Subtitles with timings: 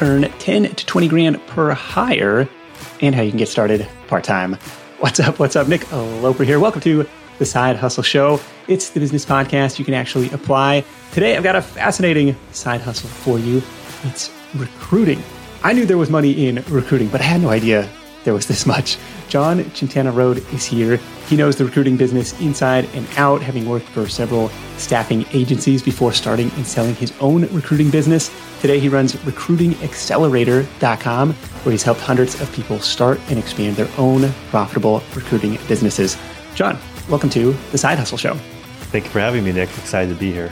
[0.00, 2.48] earn 10 to 20 grand per hire,
[3.00, 4.54] and how you can get started part time.
[5.00, 5.38] What's up?
[5.38, 5.68] What's up?
[5.68, 6.60] Nick Loper here.
[6.60, 7.06] Welcome to
[7.38, 8.40] the Side Hustle Show.
[8.66, 10.84] It's the business podcast you can actually apply.
[11.12, 13.62] Today, I've got a fascinating side hustle for you.
[14.04, 15.22] It's recruiting.
[15.62, 17.88] I knew there was money in recruiting, but I had no idea
[18.24, 18.98] there was this much.
[19.28, 20.98] Jon Chintanaroad is here.
[21.26, 26.12] He knows the recruiting business inside and out, having worked for several staffing agencies before
[26.12, 28.30] starting and selling his own recruiting business.
[28.60, 34.32] Today, he runs recruitingaccelerator.com, where he's helped hundreds of people start and expand their own
[34.50, 36.16] profitable recruiting businesses.
[36.54, 38.34] Jon, welcome to the Side Hustle Show.
[38.90, 39.68] Thank you for having me, Nick.
[39.70, 40.50] Excited to be here.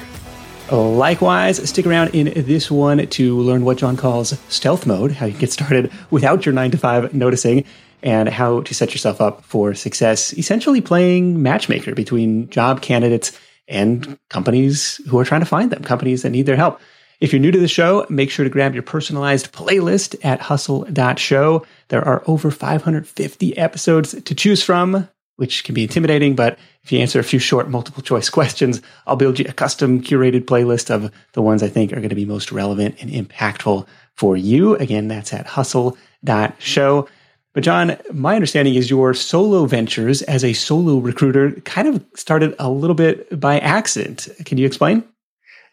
[0.71, 5.39] Likewise, stick around in this one to learn what Jon calls stealth mode, how you
[5.39, 7.65] get started without your nine to five noticing,
[8.07, 14.17] and how to set yourself up for success, essentially playing matchmaker between job candidates and
[14.31, 16.81] companies who are trying to find them, companies that need their help.
[17.21, 21.67] If you're new to the show, make sure to grab your personalized playlist at hustle.show.
[21.89, 26.35] There are over 550 episodes to choose from which can be intimidating.
[26.35, 30.03] But if you answer a few short multiple choice questions, I'll build you a custom
[30.03, 33.87] curated playlist of the ones I think are going to be most relevant and impactful
[34.15, 34.77] for you.
[34.77, 37.09] Again, that's at hustle.show.
[37.57, 42.55] But Jon, my understanding is your solo ventures as a solo recruiter kind of started
[42.59, 44.29] a little bit by accident.
[44.45, 45.03] Can you explain?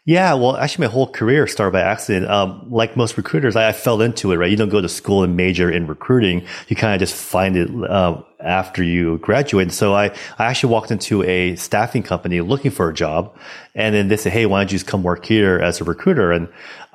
[0.06, 2.30] Yeah, well, actually, my whole career started by accident.
[2.30, 4.50] Um, like most recruiters, I, I, fell into it, right?
[4.50, 6.46] You don't go to school and major in recruiting.
[6.68, 9.72] You kind of just find it uh, after you graduate.
[9.72, 13.34] So I, I actually walked into a staffing company looking for a job.
[13.74, 16.32] And then they said, Hey, why don't you just come work here as a recruiter?
[16.32, 16.48] And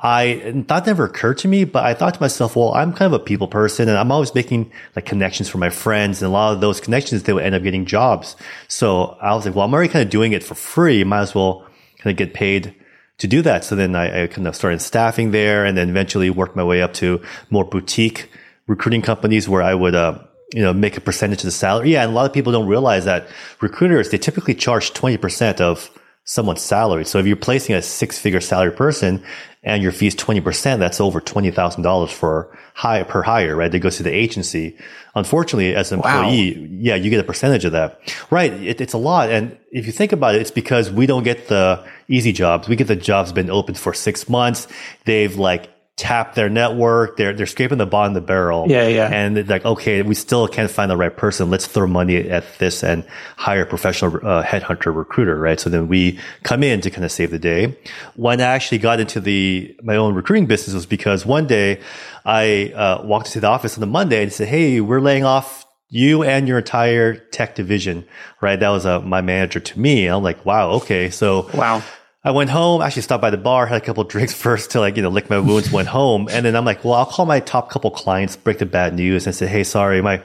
[0.03, 3.19] I, that never occurred to me, but I thought to myself, well, I'm kind of
[3.19, 6.21] a people person and I'm always making like connections for my friends.
[6.21, 8.35] And a lot of those connections, they would end up getting jobs.
[8.67, 11.03] So I was like, well, I'm already kind of doing it for free.
[11.03, 11.65] Might as well
[11.97, 12.75] kind of get paid
[13.19, 13.63] to do that.
[13.63, 16.81] So then I, I kind of started staffing there and then eventually worked my way
[16.81, 18.31] up to more boutique
[18.67, 20.19] recruiting companies where I would, uh,
[20.53, 21.93] you know, make a percentage of the salary.
[21.93, 22.03] Yeah.
[22.03, 23.27] And a lot of people don't realize that
[23.61, 25.89] recruiters, they typically charge 20% of
[26.23, 27.05] someone's salary.
[27.05, 29.23] So if you're placing a six figure salary person
[29.61, 33.71] and your fee is 20%, that's over $20,000 for high per hire, right?
[33.71, 34.77] That goes to the agency.
[35.15, 37.99] Unfortunately, as an employee, yeah, you get a percentage of that.
[38.29, 38.53] Right.
[38.53, 39.29] It, it's a lot.
[39.29, 42.69] And if you think about it, it's because we don't get the easy jobs.
[42.69, 44.67] We get the jobs been open for six months.
[45.03, 45.69] They've like
[45.99, 47.17] tap their network.
[47.17, 48.65] They're they're scraping the bottom of the barrel.
[48.69, 49.09] Yeah, yeah.
[49.11, 51.49] And like, okay, we still can't find the right person.
[51.49, 53.05] Let's throw money at this and
[53.35, 55.59] hire a professional uh, headhunter recruiter, right?
[55.59, 57.77] So then we come in to kind of save the day.
[58.15, 61.81] When I actually got into the my own recruiting business was because one day
[62.25, 65.65] I uh, walked into the office on the Monday and said, "Hey, we're laying off."
[65.91, 68.05] You and your entire tech division,
[68.41, 68.59] right?
[68.59, 70.05] That was uh, my manager to me.
[70.05, 71.09] I'm like, wow, okay.
[71.09, 71.81] So, wow
[72.21, 74.97] I went home, actually stopped by the bar, had a couple drinks first to like,
[74.97, 76.27] you know, lick my wounds, went home.
[76.29, 79.25] And then I'm like, well, I'll call my top couple clients, break the bad news
[79.25, 80.21] and say, Hey, sorry, my,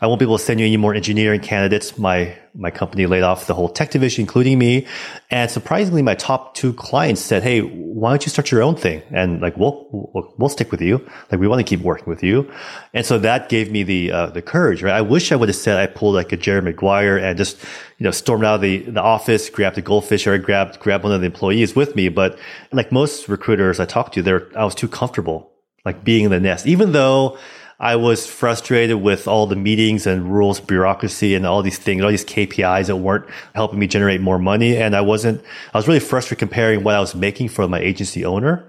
[0.00, 1.98] I won't be able to send you any more engineering candidates.
[1.98, 4.86] My, my company laid off the whole tech division, including me.
[5.30, 9.02] And surprisingly, my top two clients said, Hey, why don't you start your own thing?
[9.10, 10.98] And like, we'll, we'll, we'll stick with you.
[11.30, 12.50] Like, we want to keep working with you.
[12.92, 14.94] And so that gave me the, uh, the courage, right?
[14.94, 17.58] I wish I would have said I pulled like a Jerry Maguire and just,
[17.98, 21.12] you know, stormed out of the, the office, grabbed a goldfish or grabbed, grabbed one
[21.12, 22.08] of the employees with me.
[22.08, 22.38] But
[22.72, 25.50] like most recruiters I talked to, there, I was too comfortable,
[25.84, 27.38] like being in the nest, even though
[27.78, 32.10] I was frustrated with all the meetings and rules, bureaucracy and all these things, all
[32.10, 34.76] these KPIs that weren't helping me generate more money.
[34.76, 35.42] And I wasn't,
[35.74, 38.64] I was really frustrated comparing what I was making for my agency owner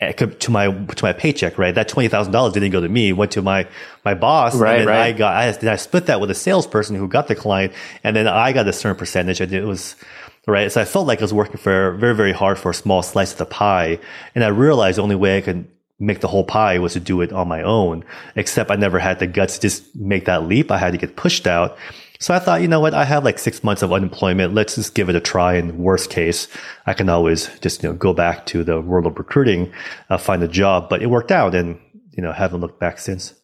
[0.00, 1.74] eh, to my to my paycheck, right?
[1.74, 3.66] That twenty thousand dollars didn't go to me; went to my
[4.04, 4.54] my boss.
[4.54, 5.00] Right, and right.
[5.00, 7.72] I got I, then I split that with a salesperson who got the client,
[8.04, 9.96] and then I got a certain percentage, and it was
[10.46, 10.70] right.
[10.70, 13.32] So I felt like I was working for very very hard for a small slice
[13.32, 13.98] of the pie,
[14.34, 15.66] and I realized the only way I could
[16.00, 18.04] make the whole pie was to do it on my own.
[18.34, 20.70] Except I never had the guts to just make that leap.
[20.70, 21.76] I had to get pushed out.
[22.18, 22.92] So I thought, you know what?
[22.92, 24.52] I have like six months of unemployment.
[24.52, 25.54] Let's just give it a try.
[25.54, 26.48] And worst case,
[26.86, 29.72] I can always just, you know, go back to the world of recruiting,
[30.10, 30.90] uh, find a job.
[30.90, 31.78] But it worked out and,
[32.10, 33.34] you know, haven't looked back since.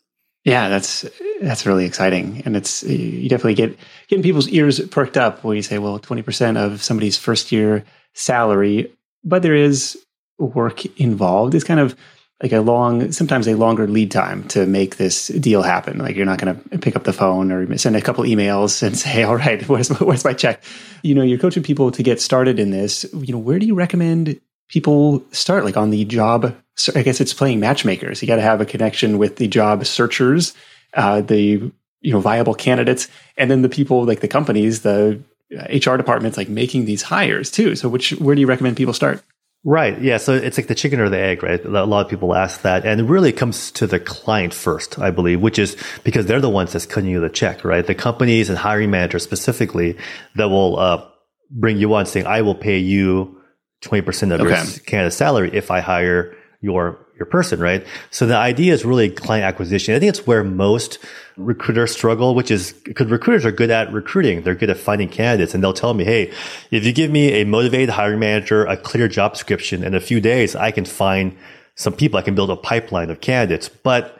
[0.47, 1.05] Yeah, that's
[1.41, 3.77] that's really exciting, and it's you definitely get
[4.07, 7.85] getting people's ears perked up when you say, "Well, twenty percent of somebody's first year
[8.15, 8.93] salary,"
[9.25, 9.99] but there is
[10.39, 11.57] work involved.
[11.57, 11.97] It's kind of
[12.43, 15.99] like a long, sometimes a longer lead time to make this deal happen.
[15.99, 18.97] Like you're not going to pick up the phone or send a couple emails and
[18.97, 20.63] say, "All right, where's where's my check?"
[21.03, 23.07] You know, you're coaching people to get started in this.
[23.15, 24.39] You know, where do you recommend
[24.69, 25.65] people start?
[25.65, 26.55] Like on the job,
[26.95, 28.21] I guess it's playing matchmakers.
[28.21, 30.55] You got to have a connection with the job searchers,
[30.95, 31.73] uh, the
[32.03, 33.09] you know viable candidates,
[33.39, 37.77] and then the people like the companies, the HR departments, like making these hires too.
[37.77, 39.23] So, which where do you recommend people start?
[39.69, 40.01] Right.
[40.01, 40.19] Yeah.
[40.19, 41.63] So it's like the chicken or the egg, right?
[41.65, 42.87] A lot of people ask that.
[42.87, 46.49] And it really comes to the client first, I believe, which is because they're the
[46.49, 47.85] ones that's cutting you the check, right?
[47.85, 49.99] The companies and hiring managers specifically
[50.37, 51.05] that will uh,
[51.51, 53.41] bring you on saying, I will pay you
[53.83, 54.51] 20% of okay.
[54.51, 57.87] your Canada salary if I hire your your person, right?
[58.11, 59.95] So the idea is really client acquisition.
[59.95, 60.99] I think it's where most
[61.37, 64.43] recruiters struggle, which is because recruiters are good at recruiting.
[64.43, 66.33] They're good at finding candidates and they'll tell me, Hey,
[66.71, 70.21] if you give me a motivated hiring manager, a clear job description in a few
[70.21, 71.37] days, I can find
[71.75, 72.19] some people.
[72.19, 74.19] I can build a pipeline of candidates, but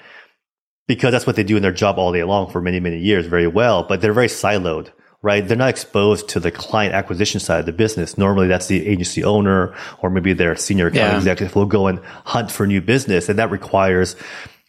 [0.87, 3.27] because that's what they do in their job all day long for many, many years
[3.27, 4.91] very well, but they're very siloed
[5.23, 5.47] right?
[5.47, 8.17] They're not exposed to the client acquisition side of the business.
[8.17, 11.17] Normally that's the agency owner or maybe their senior account yeah.
[11.19, 13.29] executive will go and hunt for new business.
[13.29, 14.17] And that requires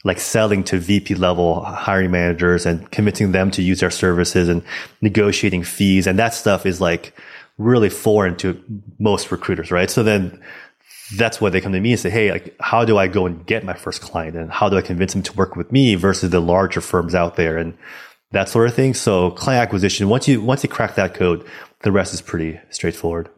[0.03, 4.63] like selling to VP level hiring managers and convincing them to use their services and
[5.01, 6.07] negotiating fees.
[6.07, 7.13] And that stuff is like
[7.57, 8.63] really foreign to
[8.99, 9.89] most recruiters, right?
[9.89, 10.41] So then
[11.15, 13.45] that's why they come to me and say, Hey, like, how do I go and
[13.45, 14.35] get my first client?
[14.35, 17.35] And how do I convince them to work with me versus the larger firms out
[17.35, 17.57] there?
[17.57, 17.77] And
[18.37, 18.93] that sort of thing.
[18.93, 21.45] So client acquisition, once you once you crack that code,
[21.81, 23.29] the rest is pretty straightforward.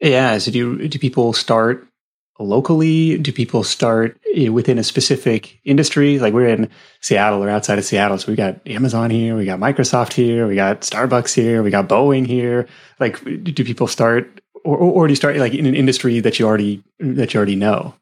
[0.00, 0.38] Yeah.
[0.38, 1.86] So do do people start
[2.38, 3.18] locally?
[3.18, 6.18] Do people start eh, within a specific industry?
[6.18, 6.70] Like we're in
[7.00, 10.54] Seattle or outside of Seattle, so we got Amazon here, we got Microsoft here, we
[10.54, 12.66] got Starbucks here, we got Boeing here.
[12.98, 16.46] Like, do people start, or, or do you start like in an industry that you
[16.46, 17.94] already that you already know?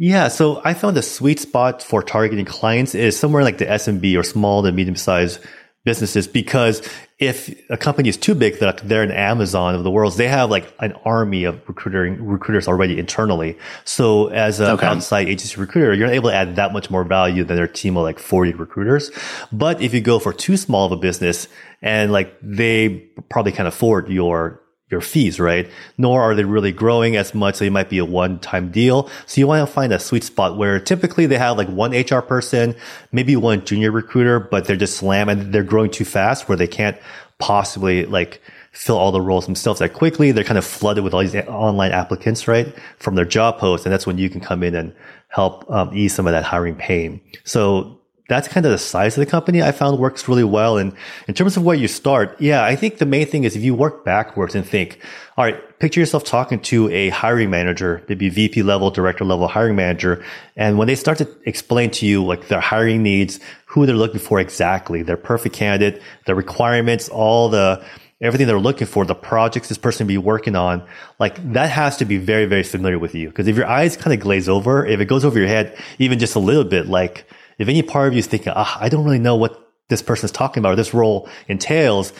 [0.00, 4.16] Yeah, so I found the sweet spot for targeting clients is somewhere like the SMB
[4.16, 5.40] or small to medium sized
[5.84, 6.86] businesses because
[7.18, 10.50] if a company is too big that they're an Amazon of the world, they have
[10.50, 13.58] like an army of recruiting recruiters already internally.
[13.84, 14.86] So as an okay.
[14.86, 17.96] outside agency recruiter, you're not able to add that much more value than their team
[17.96, 19.10] of like 40 recruiters.
[19.50, 21.48] But if you go for too small of a business
[21.82, 25.70] and like they probably can't afford your your fees, right?
[25.98, 27.56] Nor are they really growing as much.
[27.56, 29.10] So it might be a one time deal.
[29.26, 32.20] So you want to find a sweet spot where typically they have like one HR
[32.20, 32.74] person,
[33.12, 36.66] maybe one junior recruiter, but they're just slam and they're growing too fast where they
[36.66, 36.96] can't
[37.38, 38.40] possibly like
[38.72, 40.32] fill all the roles themselves that quickly.
[40.32, 42.74] They're kind of flooded with all these online applicants, right?
[42.98, 43.84] From their job posts.
[43.84, 44.94] And that's when you can come in and
[45.28, 47.20] help um, ease some of that hiring pain.
[47.44, 47.97] So
[48.28, 50.76] that's kind of the size of the company I found works really well.
[50.76, 50.92] And
[51.26, 53.74] in terms of where you start, yeah, I think the main thing is if you
[53.74, 55.00] work backwards and think,
[55.38, 59.76] all right, picture yourself talking to a hiring manager, maybe VP level, director level hiring
[59.76, 60.22] manager.
[60.56, 64.20] And when they start to explain to you like their hiring needs, who they're looking
[64.20, 67.82] for exactly, their perfect candidate, the requirements, all the,
[68.20, 70.86] everything they're looking for, the projects this person be working on,
[71.18, 73.28] like that has to be very, very familiar with you.
[73.28, 76.18] Because if your eyes kind of glaze over, if it goes over your head, even
[76.18, 77.24] just a little bit, like
[77.58, 80.26] if any part of you is thinking, ah, I don't really know what this person
[80.26, 82.12] is talking about or this role entails,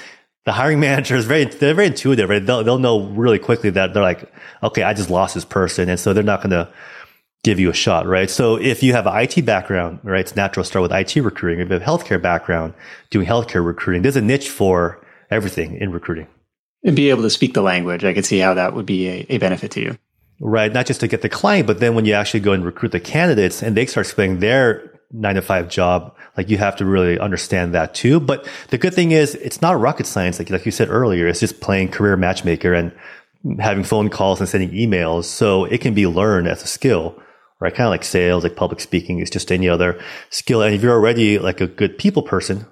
[0.44, 2.44] the hiring manager is very, they're very intuitive, right?
[2.44, 4.30] They'll, they'll know really quickly that they're like,
[4.62, 5.88] okay, I just lost this person.
[5.88, 6.72] And so they're not going to
[7.44, 8.28] give you a shot, right?
[8.28, 11.60] So if you have an IT background, right, it's natural to start with IT recruiting.
[11.60, 12.74] If you have a healthcare background,
[13.10, 15.00] doing healthcare recruiting, there's a niche for
[15.30, 16.26] everything in recruiting.
[16.84, 18.04] And be able to speak the language.
[18.04, 19.98] I could see how that would be a, a benefit to you.
[20.40, 20.72] Right.
[20.72, 23.00] Not just to get the client, but then when you actually go and recruit the
[23.00, 27.18] candidates and they start explaining their nine to five job, like you have to really
[27.18, 28.20] understand that too.
[28.20, 30.38] But the good thing is it's not rocket science.
[30.38, 32.92] Like, like you said earlier, it's just playing career matchmaker and
[33.58, 35.24] having phone calls and sending emails.
[35.24, 37.20] So it can be learned as a skill,
[37.60, 37.74] right?
[37.74, 40.62] Kind of like sales, like public speaking is just any other skill.
[40.62, 42.66] And if you're already like a good people person,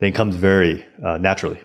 [0.00, 1.60] then it comes very uh, naturally.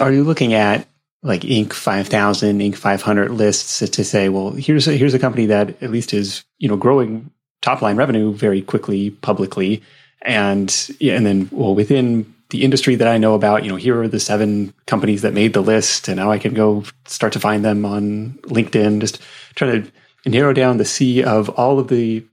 [0.00, 0.86] Are you looking at
[1.22, 1.72] like Inc.
[1.72, 2.76] 5000, Inc.
[2.76, 6.68] 500 lists to say, well, here's a, here's a company that at least is, you
[6.68, 7.30] know, growing
[7.62, 9.82] top line revenue very quickly publicly.
[10.22, 14.08] And and then well within the industry that I know about, you know, here are
[14.08, 17.64] the seven companies that made the list, and now I can go start to find
[17.64, 19.00] them on LinkedIn.
[19.00, 19.20] Just
[19.54, 19.90] try to
[20.26, 22.24] narrow down the sea of all of the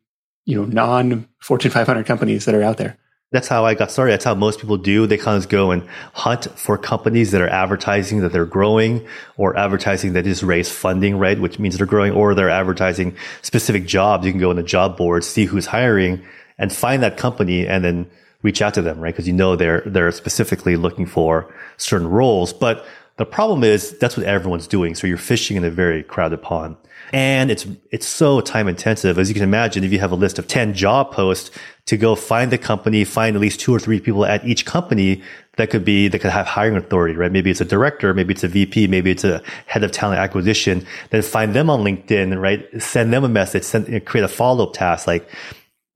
[0.45, 2.97] you know non Fortune 500 companies that are out there.
[3.31, 4.13] That's how I got started.
[4.13, 5.05] That's how most people do.
[5.05, 9.05] They kind of go and hunt for companies that are advertising that they're growing
[9.37, 11.39] or advertising that just raise funding, right?
[11.39, 14.25] Which means they're growing or they're advertising specific jobs.
[14.25, 16.25] You can go on the job board, see who's hiring
[16.57, 18.09] and find that company and then
[18.41, 19.13] reach out to them, right?
[19.13, 22.51] Because you know they're, they're specifically looking for certain roles.
[22.51, 22.83] But
[23.17, 24.95] the problem is that's what everyone's doing.
[24.95, 26.77] So you're fishing in a very crowded pond.
[27.11, 29.19] And it's, it's so time intensive.
[29.19, 31.51] As you can imagine, if you have a list of 10 job posts
[31.89, 35.23] to go find the company, find at least two or three people at each company
[35.57, 37.31] that could be, that could have hiring authority, right?
[37.31, 40.85] Maybe it's a director, maybe it's a VP, maybe it's a head of talent acquisition.
[41.09, 42.63] Then find them on LinkedIn, right?
[42.79, 45.07] Send them a message, send, create a follow up task.
[45.07, 45.27] Like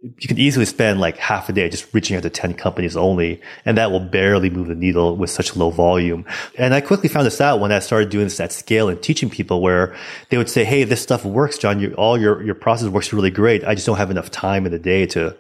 [0.01, 3.39] you can easily spend like half a day just reaching out to 10 companies only,
[3.63, 6.25] and that will barely move the needle with such low volume.
[6.57, 9.29] And I quickly found this out when I started doing this at scale and teaching
[9.29, 9.95] people where
[10.31, 11.79] they would say, Hey, this stuff works, Jon.
[11.79, 13.63] You, all your, your process works really great.
[13.63, 15.37] I just don't have enough time in the day to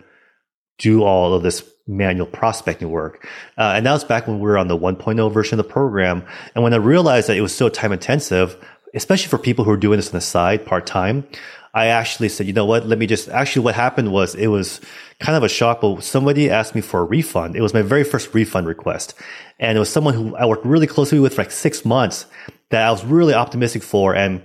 [0.77, 3.27] do all of this manual prospecting work.
[3.57, 6.23] Uh, and that was back when we were on the 1.0 version of the program.
[6.55, 8.57] And when I realized that it was so time intensive,
[8.93, 11.27] especially for people who are doing this on the side part time,
[11.73, 12.85] I actually said, you know what?
[12.85, 14.79] Let me just, actually what happened was it was
[15.19, 17.55] kind of a shock, but somebody asked me for a refund.
[17.55, 19.15] It was my very first refund request.
[19.59, 22.27] And it was someone who I worked really closely with for like six months
[22.69, 24.15] that I was really optimistic for.
[24.15, 24.41] And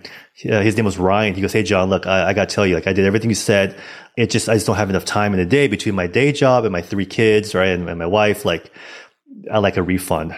[0.50, 1.34] uh, his name was Ryan.
[1.34, 3.28] He goes, Hey, Jon, look, I, I got to tell you, like I did everything
[3.28, 3.78] you said.
[4.16, 6.64] It just, I just don't have enough time in the day between my day job
[6.64, 7.68] and my three kids, right?
[7.68, 8.44] And, and my wife.
[8.46, 8.72] Like,
[9.50, 10.34] I like a refund.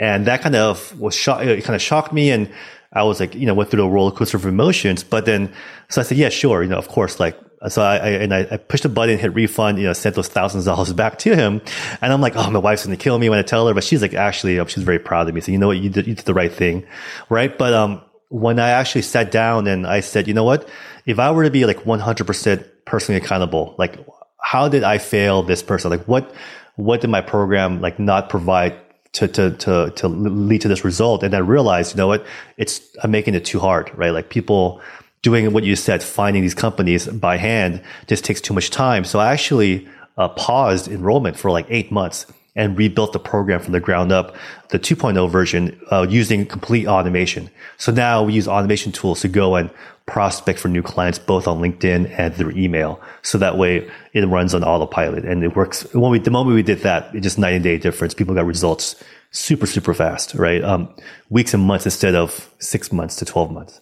[0.00, 2.30] And that kind of was shock, it kind of shocked me.
[2.30, 2.50] And
[2.92, 5.02] I was like, you know, went through the roller coaster of emotions.
[5.02, 5.52] But then,
[5.88, 6.62] so I said, yeah, sure.
[6.62, 9.34] You know, of course, like, so I, I and I, I, pushed the button, hit
[9.34, 11.60] refund, you know, sent those thousands of dollars back to him.
[12.00, 13.74] And I'm like, oh, my wife's going to kill me when I tell her.
[13.74, 15.40] But she's like, actually, um, she's very proud of me.
[15.40, 15.78] So you know what?
[15.78, 16.86] You did, you did the right thing.
[17.28, 17.56] Right.
[17.56, 20.66] But, um, when I actually sat down and I said, you know what?
[21.04, 23.98] If I were to be like 100% personally accountable, like
[24.40, 25.90] how did I fail this person?
[25.90, 26.34] Like what,
[26.76, 28.74] what did my program like not provide
[29.12, 31.22] to, to, to, to lead to this result.
[31.22, 32.26] And I realized, you know what?
[32.56, 34.10] It's, I'm making it too hard, right?
[34.10, 34.80] Like people
[35.20, 39.04] doing what you said, finding these companies by hand just takes too much time.
[39.04, 43.72] So I actually uh, paused enrollment for like eight months and rebuilt the program from
[43.72, 44.36] the ground up,
[44.68, 47.50] the 2.0 version, uh, using complete automation.
[47.78, 49.70] So now we use automation tools to go and
[50.06, 53.00] prospect for new clients, both on LinkedIn and through email.
[53.22, 55.82] So that way it runs on autopilot and it works.
[55.94, 58.12] When we, the moment we did that, it just night and day difference.
[58.14, 60.62] People got results super, super fast, right?
[60.62, 60.94] Um,
[61.30, 63.80] weeks and months instead of six months to 12 months.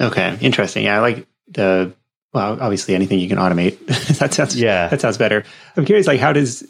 [0.00, 0.38] Okay.
[0.40, 0.84] Interesting.
[0.84, 0.96] Yeah.
[0.96, 1.92] I like the,
[2.32, 3.84] well, obviously anything you can automate.
[4.18, 5.44] that sounds, yeah, that sounds better.
[5.76, 6.62] I'm curious, like, how does,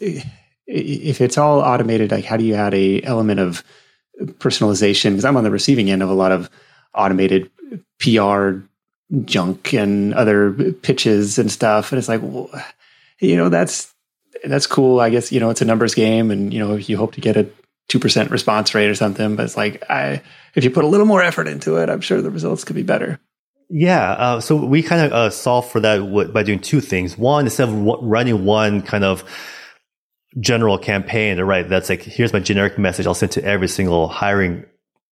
[0.68, 3.64] if it's all automated, like, how do you add a element of
[4.20, 5.10] personalization?
[5.10, 6.50] Because I'm on the receiving end of a lot of
[6.94, 7.50] automated
[7.98, 8.58] PR
[9.25, 11.90] junk and other pitches and stuff.
[11.90, 12.50] And it's like, well,
[13.18, 13.92] you know, that's
[14.44, 15.00] that's cool.
[15.00, 17.37] I guess you know it's a numbers game, and you know you hope to get
[17.37, 17.48] a
[17.88, 19.37] two percent response rate or something.
[19.37, 20.22] But it's like, I
[20.54, 22.82] if you put a little more effort into it, I'm sure the results could be
[22.82, 23.18] better.
[23.70, 27.18] Yeah, uh, so we kind of uh, solve for that by doing two things.
[27.18, 29.25] One, instead of running one kind of
[30.40, 31.68] general campaign, right?
[31.68, 34.64] That's like, here's my generic message I'll send to every single hiring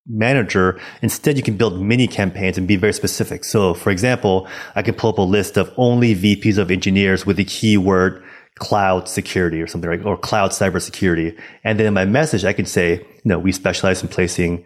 [0.06, 0.78] manager.
[1.02, 3.44] Instead, you can build mini campaigns and be very specific.
[3.44, 7.38] So for example, I can pull up a list of only VPs of engineers with
[7.38, 8.22] the keyword
[8.58, 11.38] cloud security or something like, or cloud cybersecurity.
[11.64, 14.64] And then in my message, I can say, you know, we specialize in placing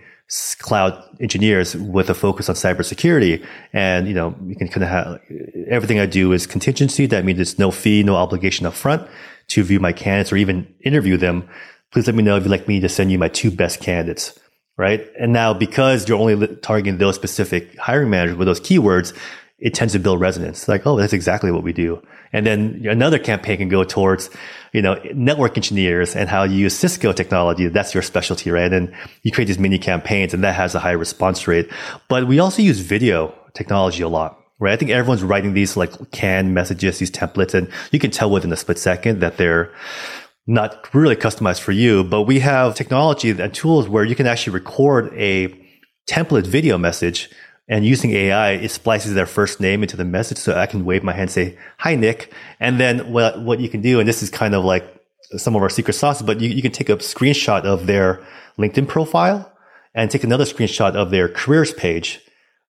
[0.59, 3.45] cloud engineers with a focus on cybersecurity.
[3.73, 5.21] And, you know, you can kind of have
[5.69, 7.07] everything I do is contingency.
[7.07, 9.09] That means it's no fee, no obligation up front
[9.51, 11.49] to view my candidates or even interview them.
[11.93, 14.39] Please let me know if you'd like me to send you my two best candidates
[14.81, 15.07] right?
[15.21, 19.15] And now because you're only targeting those specific hiring managers with those keywords,
[19.59, 20.69] it tends to build resonance.
[20.69, 22.03] Like, oh, that's exactly what we do.
[22.33, 24.31] And then another campaign can go towards,
[24.73, 27.69] you know, network engineers and how you use Cisco technology.
[27.69, 28.73] That's your specialty, right?
[28.73, 31.71] And you create these mini campaigns and that has a high response rate.
[32.09, 34.40] But we also use video technology a lot.
[34.61, 34.75] Right.
[34.75, 38.53] I think everyone's writing these like canned messages, these templates, and you can tell within
[38.53, 39.73] a split second that they're
[40.47, 44.53] not really customized for you, but we have technology and tools where you can actually
[44.53, 45.49] record a
[46.07, 47.31] template video message
[47.71, 50.39] and using AI, it splices their first name into the message.
[50.39, 52.33] So I can wave my hand, and say, hi, Nick.
[52.59, 54.85] And then what, what you can do, and this is kind of like
[55.37, 58.27] some of our secret sauce, but you, you can take a screenshot of their
[58.59, 59.53] LinkedIn profile
[59.95, 62.21] and take another screenshot of their careers page,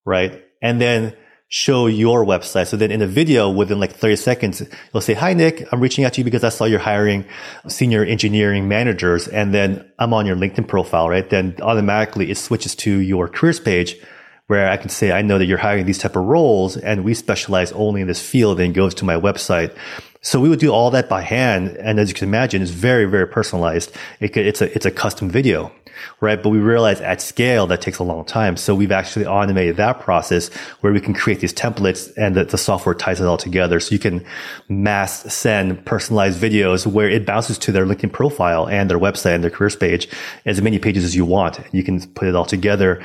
[0.05, 0.45] right?
[0.61, 1.17] And then
[1.51, 2.67] show your website.
[2.67, 6.05] So then in a video within like 30 seconds, you'll say, Hi, Nick, I'm reaching
[6.05, 7.25] out to you because I saw you're hiring
[7.67, 9.27] senior engineering managers.
[9.27, 11.29] And then I'm on your LinkedIn profile, right?
[11.29, 13.97] Then automatically it switches to your careers page
[14.47, 17.13] where I can say, I know that you're hiring these type of roles and we
[17.13, 19.75] specialize only in this field and goes to my website.
[20.21, 21.77] So we would do all that by hand.
[21.77, 23.91] And as you can imagine, it's very, very personalized.
[24.19, 25.71] It it's a, it's a custom video
[26.19, 26.41] right?
[26.41, 28.57] But we realize at scale that takes a long time.
[28.57, 30.49] So we've actually automated that process
[30.81, 33.79] where we can create these templates and the, the software ties it all together.
[33.79, 34.25] So you can
[34.69, 39.43] mass send personalized videos where it bounces to their LinkedIn profile and their website and
[39.43, 40.07] their careers page
[40.45, 41.59] as many pages as you want.
[41.71, 43.03] You can put it all together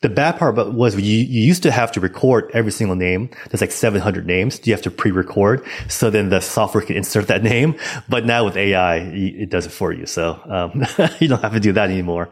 [0.00, 3.30] the bad part was you, you used to have to record every single name.
[3.50, 4.64] There's like 700 names.
[4.64, 5.64] You have to pre-record.
[5.88, 7.74] So then the software can insert that name.
[8.08, 10.06] But now with AI, it does it for you.
[10.06, 10.84] So um,
[11.18, 12.30] you don't have to do that anymore.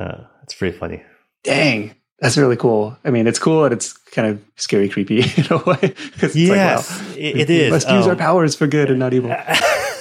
[0.00, 1.02] Uh, it's pretty funny.
[1.42, 1.94] Dang.
[2.20, 2.96] That's really cool.
[3.02, 5.94] I mean, it's cool and it's kind of scary, creepy in a way.
[6.20, 7.72] It's yes, like, wow, it, it is.
[7.72, 9.30] Let's um, use our um, powers for good and not evil.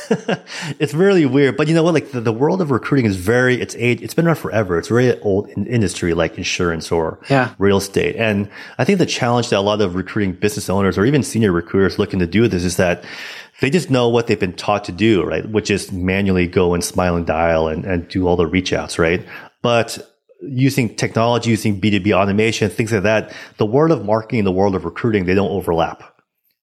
[0.79, 1.93] it's really weird, but you know what?
[1.93, 4.77] Like the, the world of recruiting is very, it's age, it's been around forever.
[4.77, 7.53] It's very old in industry like insurance or yeah.
[7.57, 8.15] real estate.
[8.15, 11.51] And I think the challenge that a lot of recruiting business owners or even senior
[11.51, 13.03] recruiters looking to do this is that
[13.61, 15.47] they just know what they've been taught to do, right?
[15.49, 18.97] Which is manually go and smile and dial and, and do all the reach outs,
[18.97, 19.25] right?
[19.61, 19.99] But
[20.41, 24.75] using technology, using B2B automation, things like that, the world of marketing and the world
[24.75, 26.18] of recruiting, they don't overlap.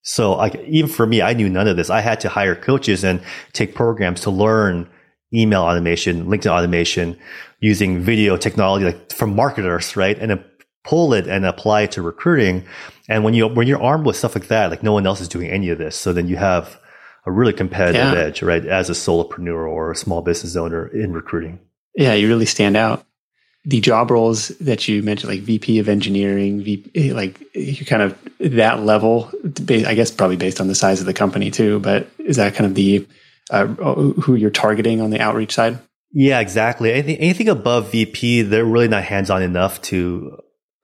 [0.06, 1.90] So like, even for me, I knew none of this.
[1.90, 3.20] I had to hire coaches and
[3.52, 4.88] take programs to learn
[5.34, 7.18] email automation, LinkedIn automation
[7.58, 10.16] using video technology, like from marketers, right?
[10.16, 10.44] And then
[10.84, 12.64] pull it and apply it to recruiting.
[13.08, 15.28] And when you, when you're armed with stuff like that, like no one else is
[15.28, 15.96] doing any of this.
[15.96, 16.80] So then you have
[17.26, 18.20] a really competitive yeah.
[18.20, 18.64] edge, right?
[18.64, 21.58] As a solopreneur or a small business owner in recruiting.
[21.96, 22.14] Yeah.
[22.14, 23.04] You really stand out
[23.66, 28.16] the job roles that you mentioned, like VP of engineering, VP, like you kind of
[28.38, 29.30] that level,
[29.68, 32.66] I guess probably based on the size of the company too, but is that kind
[32.66, 33.06] of the,
[33.50, 35.80] uh, who you're targeting on the outreach side?
[36.12, 36.92] Yeah, exactly.
[36.92, 40.38] Anything, anything above VP, they're really not hands on enough to,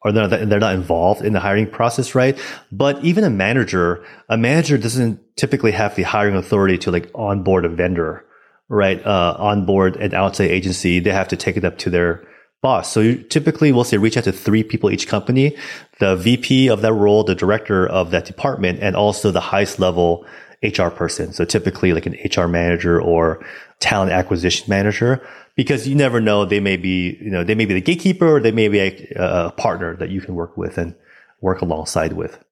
[0.05, 2.37] or they're not, they're not involved in the hiring process, right?
[2.73, 7.65] But even a manager, a manager doesn't typically have the hiring authority to like onboard
[7.65, 8.25] a vendor,
[8.69, 9.01] right?
[9.07, 10.99] Uh, onboard an outside agency.
[10.99, 12.27] They have to take it up to their,
[12.63, 12.93] boss.
[12.93, 15.57] So typically we'll say reach out to three people each company,
[15.99, 20.25] the VP of that role, the director of that department, and also the highest level
[20.63, 21.33] HR person.
[21.33, 23.45] So typically like an HR manager or
[23.81, 25.21] talent acquisition manager,
[25.57, 26.45] because you never know.
[26.45, 29.09] They may be, you know, they may be the gatekeeper or they may be a,
[29.17, 30.95] a partner that you can work with and
[31.41, 32.43] work alongside with.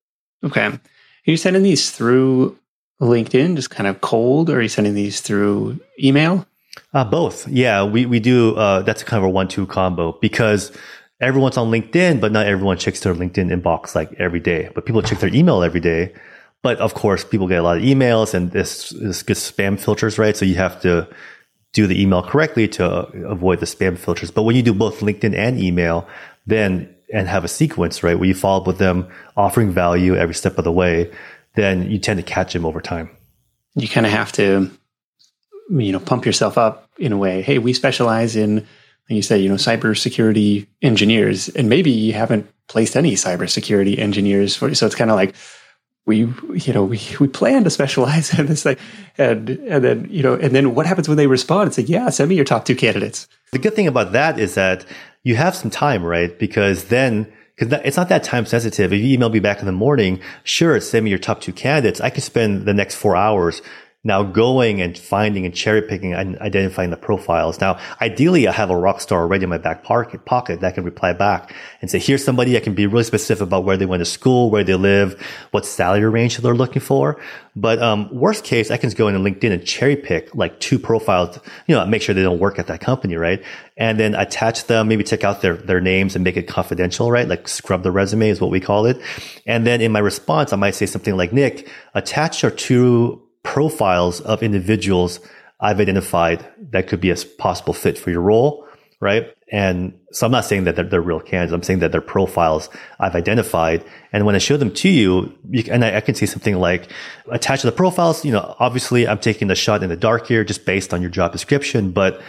[0.44, 0.66] Okay.
[0.66, 0.80] Are
[1.24, 2.58] you sending these through
[3.00, 6.46] LinkedIn, just kind of cold, or are you sending these through email?
[6.92, 7.48] Uh, both.
[7.48, 8.54] Yeah, we, we do.
[8.56, 10.72] Uh, that's kind of a one two combo because
[11.20, 14.70] everyone's on LinkedIn, but not everyone checks their LinkedIn inbox like every day.
[14.74, 16.14] But people check their email every day.
[16.62, 20.18] But of course, people get a lot of emails and this, this gets spam filters,
[20.18, 20.36] right?
[20.36, 21.08] So you have to
[21.72, 24.30] do the email correctly to avoid the spam filters.
[24.30, 26.06] But when you do both LinkedIn and email,
[26.46, 30.34] then and have a sequence, right, where you follow up with them offering value every
[30.34, 31.10] step of the way,
[31.54, 33.10] then you tend to catch them over time.
[33.74, 34.70] You kind of have to
[35.70, 39.38] you know pump yourself up in a way hey we specialize in like you say
[39.38, 44.94] you know cybersecurity engineers and maybe you haven't placed any cybersecurity engineers for so it's
[44.94, 45.34] kind of like
[46.06, 48.76] we you know we we plan to specialize in this thing
[49.18, 52.08] and and then you know and then what happens when they respond and say yeah
[52.10, 54.84] send me your top two candidates the good thing about that is that
[55.22, 58.90] you have some time right because then because it's not that time sensitive.
[58.90, 62.00] If you email me back in the morning, sure, send me your top two candidates.
[62.00, 63.60] I could spend the next four hours
[64.02, 67.60] now going and finding and cherry picking and identifying the profiles.
[67.60, 71.12] Now, ideally, I have a rock star already in my back pocket, that can reply
[71.12, 74.06] back and say, here's somebody I can be really specific about where they went to
[74.06, 77.20] school, where they live, what salary range they're looking for.
[77.54, 81.38] But, um, worst case, I can go in LinkedIn and cherry pick like two profiles,
[81.66, 83.42] you know, make sure they don't work at that company, right?
[83.76, 87.28] And then attach them, maybe take out their, their names and make it confidential, right?
[87.28, 88.98] Like scrub the resume is what we call it.
[89.46, 94.20] And then in my response, I might say something like, Nick, attach your two profiles
[94.20, 95.20] of individuals
[95.60, 98.66] I've identified that could be a possible fit for your role,
[99.00, 99.34] right?
[99.52, 101.52] And so I'm not saying that they're, they're real candidates.
[101.52, 103.84] I'm saying that they're profiles I've identified.
[104.12, 106.88] And when I show them to you, you and I, I, can see something like
[107.30, 110.44] attached to the profiles, you know, obviously I'm taking the shot in the dark here
[110.44, 111.90] just based on your job description.
[111.90, 112.22] But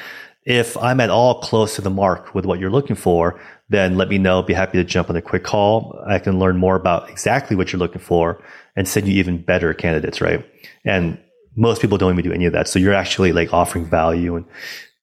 [0.45, 3.39] if I'm at all close to the mark with what you're looking for,
[3.71, 4.43] then let me know.
[4.43, 5.97] Be happy to jump on a quick call.
[6.05, 8.43] I can learn more about exactly what you're looking for
[8.75, 10.45] and send you even better candidates, right?
[10.83, 11.17] And
[11.55, 12.67] most people don't even do any of that.
[12.67, 14.45] So you're actually like offering value and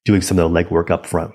[0.04, 1.32] doing some of the legwork up front.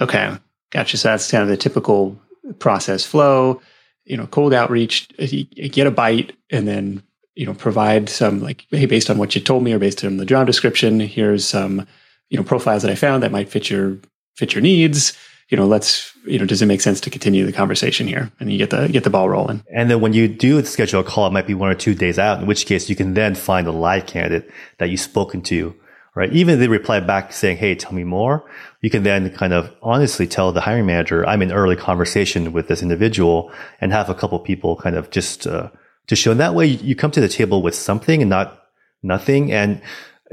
[0.00, 0.34] Okay.
[0.70, 0.96] Gotcha.
[0.96, 2.18] So that's kind of the typical
[2.58, 3.60] process flow,
[4.04, 7.02] you know, cold outreach, you get a bite and then,
[7.34, 10.16] you know, provide some like, hey, based on what you told me or based on
[10.16, 11.86] the job description, here's some,
[12.30, 13.98] you know, profiles that I found that might fit your
[14.36, 15.18] fit your needs
[15.52, 18.32] you know, let's, you know, does it make sense to continue the conversation here?
[18.40, 19.62] And you get the, get the ball rolling.
[19.70, 22.18] And then when you do schedule a call, it might be one or two days
[22.18, 25.74] out, in which case you can then find a live candidate that you've spoken to,
[26.14, 26.32] right?
[26.32, 28.48] Even if they reply back saying, Hey, tell me more.
[28.80, 32.68] You can then kind of honestly tell the hiring manager, I'm in early conversation with
[32.68, 35.68] this individual and have a couple people kind of just, uh,
[36.06, 36.30] to show.
[36.30, 38.68] And that way you come to the table with something and not
[39.02, 39.52] nothing.
[39.52, 39.82] And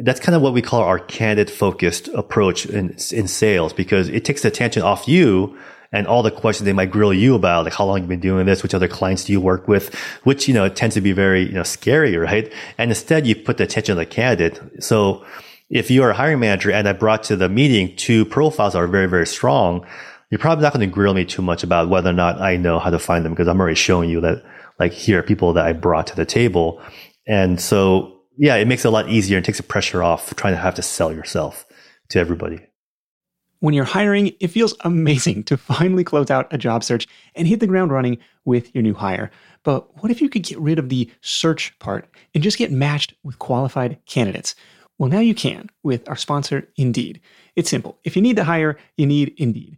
[0.02, 4.26] that's kind of what we call our candidate focused approach in, in sales because it
[4.26, 5.58] takes the attention off you
[5.92, 8.46] and all the questions they might grill you about, like how long you've been doing
[8.46, 11.44] this, which other clients do you work with, which, you know, tends to be very,
[11.44, 12.54] you know, scary, right?
[12.78, 14.62] And instead you put the attention on the candidate.
[14.84, 15.26] So
[15.70, 18.88] if you're a hiring manager and I brought to the meeting two profiles that are
[18.88, 19.86] very, very strong,
[20.30, 22.78] you're probably not going to grill me too much about whether or not I know
[22.78, 24.44] how to find them because I'm already showing you that
[24.80, 26.82] like here are people that I brought to the table.
[27.28, 30.54] And so, yeah, it makes it a lot easier and takes the pressure off trying
[30.54, 31.66] to have to sell yourself
[32.08, 32.66] to everybody.
[33.60, 37.60] When you're hiring, it feels amazing to finally close out a job search and hit
[37.60, 39.30] the ground running with your new hire.
[39.64, 43.14] But what if you could get rid of the search part and just get matched
[43.24, 44.56] with qualified candidates?
[44.98, 47.20] Well, now you can with our sponsor, Indeed.
[47.58, 48.00] It's simple.
[48.06, 49.78] If you need to hire, you need Indeed.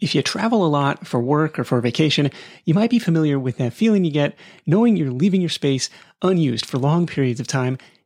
[0.00, 2.30] If you travel a lot for work or for vacation,
[2.64, 4.34] you might be familiar with that feeling you get
[4.66, 5.90] knowing you're leaving your space
[6.22, 7.76] unused for long periods of time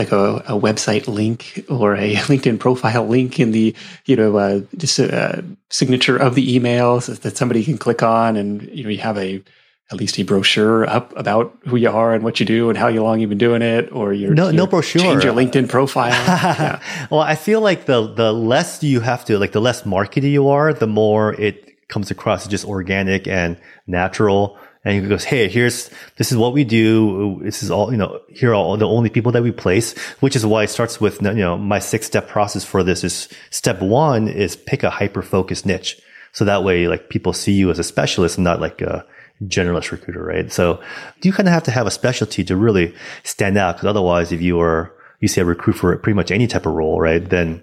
[0.00, 3.74] like a, a, website link or a LinkedIn profile link in the,
[4.06, 8.02] you know, uh, just a, a signature of the email so that somebody can click
[8.02, 9.42] on and, you know, you have a,
[9.90, 12.88] at least a brochure up about who you are and what you do and how
[12.88, 15.02] long you've been doing it, or your no no brochure.
[15.02, 16.10] Change your LinkedIn profile.
[16.26, 16.80] yeah.
[17.10, 20.48] Well, I feel like the the less you have to like the less markety you
[20.48, 23.56] are, the more it comes across as just organic and
[23.88, 24.56] natural.
[24.84, 27.40] And he goes, Hey, here's, this is what we do.
[27.42, 30.36] This is all, you know, here are all the only people that we place, which
[30.36, 33.80] is why it starts with, you know, my six step process for this is step
[33.82, 36.00] one is pick a hyper focused niche.
[36.32, 39.04] So that way, like people see you as a specialist and not like a,
[39.44, 40.52] generalist recruiter, right?
[40.52, 40.82] So
[41.22, 43.76] you kind of have to have a specialty to really stand out.
[43.76, 46.72] Because otherwise, if you are, you say a recruit for pretty much any type of
[46.72, 47.26] role, right?
[47.26, 47.62] Then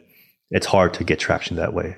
[0.49, 1.97] it's hard to get traction that way.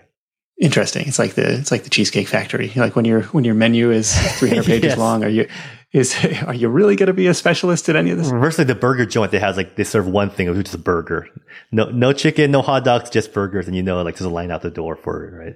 [0.60, 1.08] Interesting.
[1.08, 2.72] It's like the it's like the Cheesecake Factory.
[2.76, 4.98] Like when your when your menu is 300 pages yes.
[4.98, 5.48] long, are you
[5.94, 8.30] is are you really going to be a specialist at any of this?
[8.30, 11.30] Versus the burger joint that has like they serve one thing, which is a burger.
[11.72, 14.52] No no chicken, no hot dogs, just burgers, and you know like there's a line
[14.52, 15.56] out the door for it, right?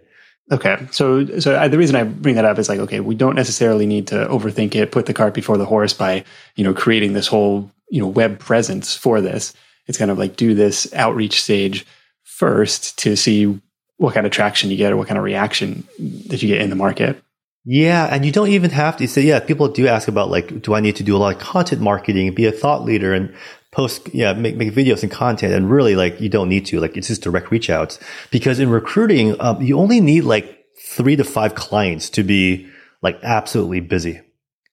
[0.52, 3.36] Okay, so so I, the reason I bring that up is like, okay, we don't
[3.36, 6.24] necessarily need to overthink it, put the cart before the horse by
[6.56, 9.54] you know creating this whole you know web presence for this.
[9.88, 11.86] It's kind of like do this outreach stage
[12.24, 13.60] first to see
[14.04, 15.88] what kind of traction you get or what kind of reaction
[16.28, 17.24] that you get in the market.
[17.64, 20.74] Yeah, and you don't even have to say, yeah, people do ask about like, do
[20.74, 23.34] I need to do a lot of content marketing, be a thought leader and
[23.72, 25.54] post, yeah, make, make videos and content.
[25.54, 27.98] And really like, you don't need to, like, it's just direct reach outs
[28.30, 32.70] because in recruiting, um, you only need like three to five clients to be
[33.02, 34.20] like absolutely busy.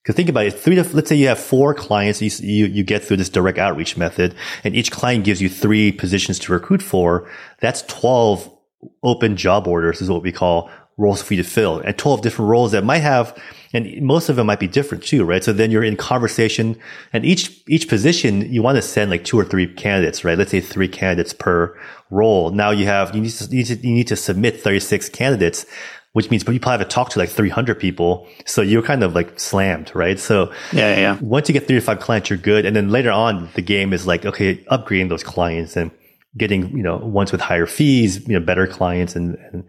[0.05, 2.83] Cause think about it, three to, let's say you have four clients, you, you, you
[2.83, 6.81] get through this direct outreach method and each client gives you three positions to recruit
[6.81, 7.31] for.
[7.61, 8.57] That's 12
[9.03, 12.49] open job orders is what we call roles for you to fill and 12 different
[12.49, 13.35] roles that might have,
[13.73, 15.43] and most of them might be different too, right?
[15.43, 16.77] So then you're in conversation
[17.13, 20.37] and each, each position, you want to send like two or three candidates, right?
[20.37, 21.77] Let's say three candidates per
[22.09, 22.51] role.
[22.51, 25.65] Now you have, you need to, you need to, you need to submit 36 candidates
[26.13, 28.27] which means you probably have to talk to like 300 people.
[28.45, 30.19] So you're kind of like slammed, right?
[30.19, 31.17] So yeah, yeah.
[31.21, 32.65] Once you get three to five clients, you're good.
[32.65, 35.89] And then later on, the game is like, okay, upgrading those clients and
[36.37, 39.63] getting, you know, ones with higher fees, you know, better clients and, and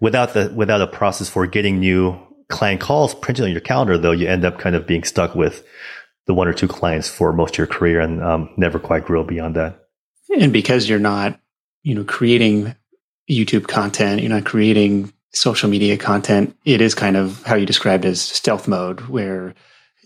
[0.00, 4.12] without the without a process for getting new client calls printed on your calendar, though,
[4.12, 5.66] you end up kind of being stuck with
[6.26, 9.24] the one or two clients for most of your career and um, never quite grow
[9.24, 9.86] beyond that.
[10.38, 11.38] And because you're not,
[11.82, 12.74] you know, creating
[13.30, 18.04] YouTube content, you're not creating social media content, it is kind of how you described
[18.04, 19.54] as stealth mode, where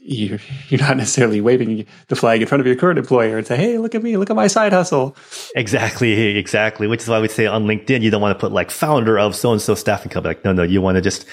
[0.00, 3.56] you're, you're not necessarily waving the flag in front of your current employer and say,
[3.56, 4.16] "Hey, look at me!
[4.16, 5.16] Look at my side hustle."
[5.54, 6.86] Exactly, exactly.
[6.86, 9.34] Which is why we say on LinkedIn, you don't want to put like founder of
[9.36, 10.34] so and so staffing company.
[10.34, 11.26] Like, no, no, you want to just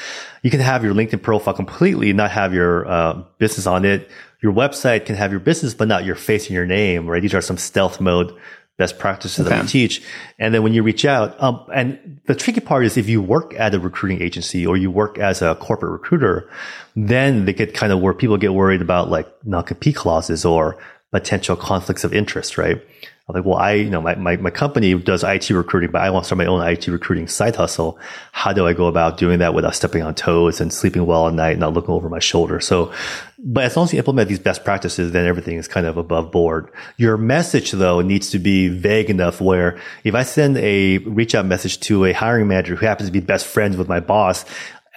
[0.43, 4.09] you can have your LinkedIn profile completely, not have your uh, business on it.
[4.41, 7.07] Your website can have your business, but not your face and your name.
[7.07, 7.21] Right?
[7.21, 8.37] These are some stealth mode
[8.77, 9.55] best practices okay.
[9.55, 10.01] that we teach.
[10.37, 13.53] And then when you reach out, um, and the tricky part is if you work
[13.57, 16.49] at a recruiting agency or you work as a corporate recruiter,
[16.95, 20.77] then they get kind of where people get worried about like non-compete clauses or
[21.11, 22.81] potential conflicts of interest, right?
[23.27, 26.11] I'm like, well, I, you know, my, my, my company does IT recruiting, but I
[26.11, 27.97] want to start my own IT recruiting side hustle.
[28.31, 31.33] How do I go about doing that without stepping on toes and sleeping well at
[31.33, 32.59] night, and not looking over my shoulder?
[32.59, 32.93] So,
[33.47, 36.31] but as long as you implement these best practices, then everything is kind of above
[36.31, 36.71] board.
[36.97, 41.45] Your message though needs to be vague enough where if I send a reach out
[41.45, 44.45] message to a hiring manager who happens to be best friends with my boss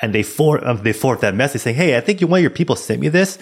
[0.00, 0.24] and they
[0.62, 3.08] um, they forward that message saying, Hey, I think one of your people sent me
[3.08, 3.38] this.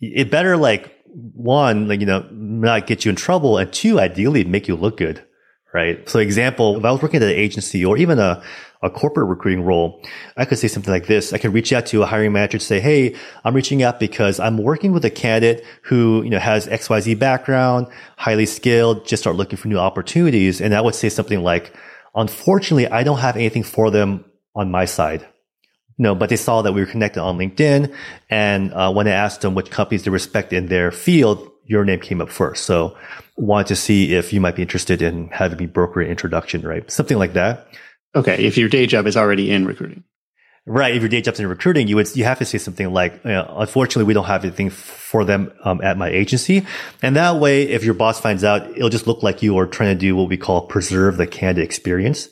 [0.00, 3.58] It better like one, like, you know, not get you in trouble.
[3.58, 5.24] And two, ideally make you look good.
[5.72, 6.08] Right.
[6.08, 8.42] So example, if I was working at an agency or even a,
[8.82, 10.02] a corporate recruiting role,
[10.34, 11.34] I could say something like this.
[11.34, 14.40] I could reach out to a hiring manager to say, Hey, I'm reaching out because
[14.40, 19.36] I'm working with a candidate who, you know, has XYZ background, highly skilled, just start
[19.36, 20.62] looking for new opportunities.
[20.62, 21.74] And I would say something like,
[22.14, 25.28] unfortunately, I don't have anything for them on my side.
[25.98, 27.94] No, but they saw that we were connected on LinkedIn.
[28.30, 32.00] And uh, when I asked them which companies they respect in their field, your name
[32.00, 32.64] came up first.
[32.64, 32.96] So
[33.36, 36.90] wanted to see if you might be interested in having me broker an introduction, right?
[36.90, 37.68] Something like that.
[38.16, 38.44] Okay.
[38.44, 40.02] If your day job is already in recruiting.
[40.66, 40.94] Right.
[40.94, 43.30] If your day job's in recruiting, you would, you have to say something like, you
[43.30, 46.66] know, unfortunately, we don't have anything for them um, at my agency.
[47.00, 49.94] And that way, if your boss finds out, it'll just look like you are trying
[49.96, 52.28] to do what we call preserve the candidate experience.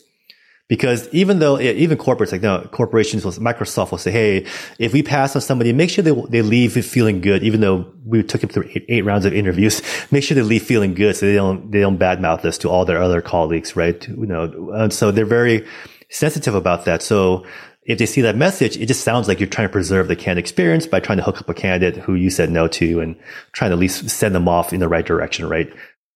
[0.68, 4.46] Because even though, even corporates, like, no, corporations Microsoft will say, Hey,
[4.80, 8.24] if we pass on somebody, make sure they, they leave feeling good, even though we
[8.24, 11.26] took them through eight, eight, rounds of interviews, make sure they leave feeling good so
[11.26, 14.08] they don't, they don't badmouth us to all their other colleagues, right?
[14.08, 15.64] You know, and so they're very
[16.10, 17.00] sensitive about that.
[17.00, 17.46] So
[17.86, 20.44] if they see that message, it just sounds like you're trying to preserve the candidate
[20.44, 23.16] experience by trying to hook up a candidate who you said no to and
[23.52, 25.72] trying to at least send them off in the right direction, right?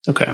[0.09, 0.33] Okay.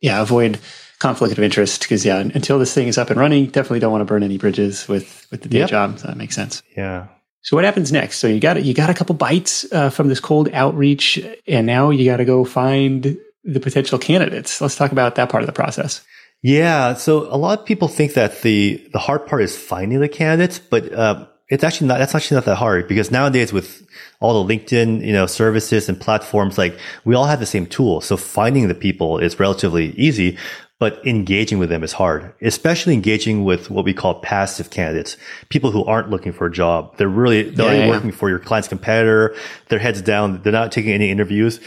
[0.00, 0.22] Yeah.
[0.22, 0.58] Avoid,
[0.98, 4.02] conflict of interest because yeah, until this thing is up and running, definitely don't want
[4.02, 5.70] to burn any bridges with with the day yep.
[5.70, 5.98] job.
[5.98, 6.62] So that makes sense.
[6.76, 7.08] Yeah.
[7.42, 8.18] So what happens next?
[8.18, 11.90] So you got you got a couple bites uh, from this cold outreach, and now
[11.90, 14.60] you got to go find the potential candidates.
[14.60, 16.04] Let's talk about that part of the process.
[16.42, 16.94] Yeah.
[16.94, 20.58] So a lot of people think that the the hard part is finding the candidates,
[20.58, 21.98] but uh, it's actually not.
[21.98, 23.86] That's actually not that hard because nowadays with
[24.20, 28.00] all the LinkedIn, you know, services and platforms, like we all have the same tool.
[28.00, 30.36] So finding the people is relatively easy
[30.78, 35.16] but engaging with them is hard, especially engaging with what we call passive candidates,
[35.48, 36.96] people who aren't looking for a job.
[36.96, 37.88] They're really, they're yeah, yeah.
[37.88, 39.34] working for your client's competitor.
[39.68, 40.42] Their heads down.
[40.42, 41.60] They're not taking any interviews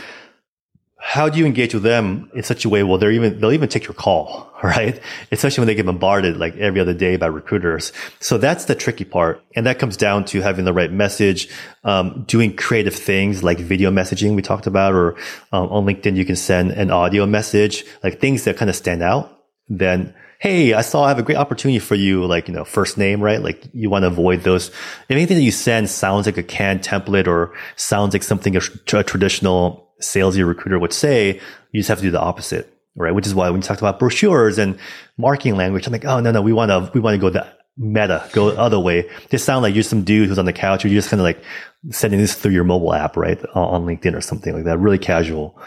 [1.03, 2.83] how do you engage with them in such a way?
[2.83, 5.01] Well, they're even, they'll even take your call, right?
[5.31, 7.91] Especially when they get bombarded like every other day by recruiters.
[8.19, 9.43] So that's the tricky part.
[9.55, 11.49] And that comes down to having the right message,
[11.83, 15.15] um, doing creative things like video messaging we talked about, or
[15.51, 19.01] um, on LinkedIn, you can send an audio message, like things that kind of stand
[19.01, 19.39] out.
[19.67, 22.25] Then, Hey, I saw I have a great opportunity for you.
[22.25, 23.39] Like, you know, first name, right?
[23.39, 24.69] Like you want to avoid those.
[24.69, 28.61] If anything that you send sounds like a canned template or sounds like something a,
[28.93, 31.39] a traditional salesy recruiter would say,
[31.71, 33.13] you just have to do the opposite, right?
[33.13, 34.77] Which is why when you talked about brochures and
[35.17, 37.47] marketing language, I'm like, oh no, no, we want to, we want to go the
[37.77, 39.09] meta, go the other way.
[39.29, 41.25] Just sound like you're some dude who's on the couch or you're just kind of
[41.25, 41.43] like
[41.89, 43.43] sending this through your mobile app, right?
[43.55, 45.57] On LinkedIn or something like that, really casual.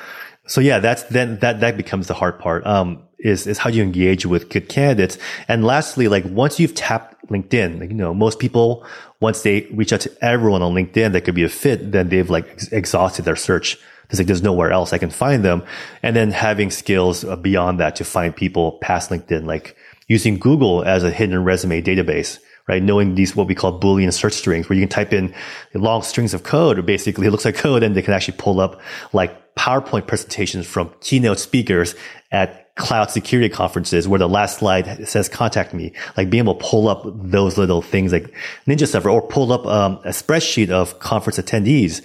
[0.46, 2.66] So yeah, that's then that, that becomes the hard part.
[2.66, 5.16] Um, is, is how you engage with good candidates.
[5.48, 8.86] And lastly, like once you've tapped LinkedIn, like, you know, most people,
[9.20, 12.28] once they reach out to everyone on LinkedIn that could be a fit, then they've
[12.28, 13.78] like ex- exhausted their search
[14.10, 15.62] it's like there's nowhere else I can find them.
[16.02, 19.76] And then having skills uh, beyond that to find people past LinkedIn, like
[20.08, 22.38] using Google as a hidden resume database,
[22.68, 22.82] right?
[22.82, 25.34] Knowing these, what we call Boolean search strings, where you can type in
[25.74, 28.60] long strings of code, or basically it looks like code, and they can actually pull
[28.60, 28.80] up
[29.12, 31.94] like PowerPoint presentations from keynote speakers
[32.32, 36.64] at cloud security conferences where the last slide says contact me, like being able to
[36.64, 38.34] pull up those little things like
[38.66, 42.02] Ninja Server or pull up um, a spreadsheet of conference attendees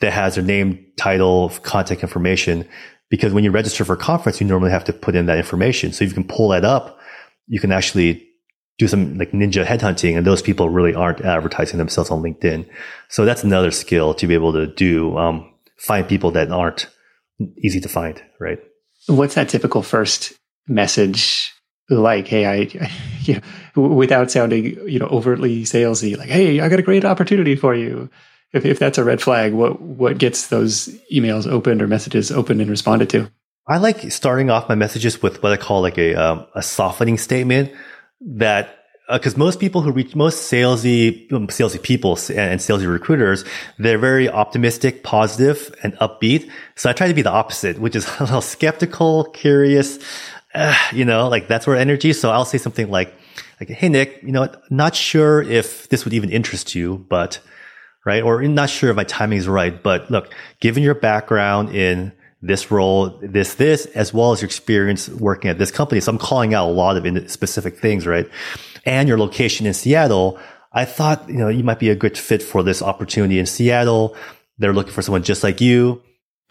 [0.00, 2.68] that has their name, title, contact information.
[3.08, 5.92] Because when you register for a conference, you normally have to put in that information.
[5.92, 6.98] So if you can pull that up,
[7.46, 8.26] you can actually
[8.78, 12.68] do some like ninja headhunting and those people really aren't advertising themselves on LinkedIn.
[13.08, 16.88] So that's another skill to be able to do, um, find people that aren't
[17.58, 18.58] easy to find, right?
[19.06, 20.34] What's that typical first
[20.68, 21.54] message
[21.88, 22.90] like, hey, I,
[23.22, 23.40] you
[23.76, 27.74] know, without sounding, you know, overtly salesy, like, hey, I got a great opportunity for
[27.74, 28.10] you.
[28.56, 32.60] If, if that's a red flag, what what gets those emails opened or messages opened
[32.60, 33.30] and responded to?
[33.68, 37.18] I like starting off my messages with what I call like a um, a softening
[37.18, 37.72] statement
[38.20, 38.76] that
[39.12, 43.44] because uh, most people who reach most salesy um, salesy people and salesy recruiters
[43.78, 46.50] they're very optimistic positive and upbeat.
[46.74, 49.98] So i try to be the opposite which is a little skeptical curious
[50.54, 53.14] uh, you know like that's where energy so i'll say something like
[53.60, 57.40] like hey nick you know not sure if this would even interest you but
[58.06, 62.12] right or not sure if my timing is right but look given your background in
[62.42, 66.00] this role, this, this, as well as your experience working at this company.
[66.00, 68.28] So I'm calling out a lot of specific things, right?
[68.84, 70.38] And your location in Seattle.
[70.72, 74.14] I thought, you know, you might be a good fit for this opportunity in Seattle.
[74.58, 76.02] They're looking for someone just like you.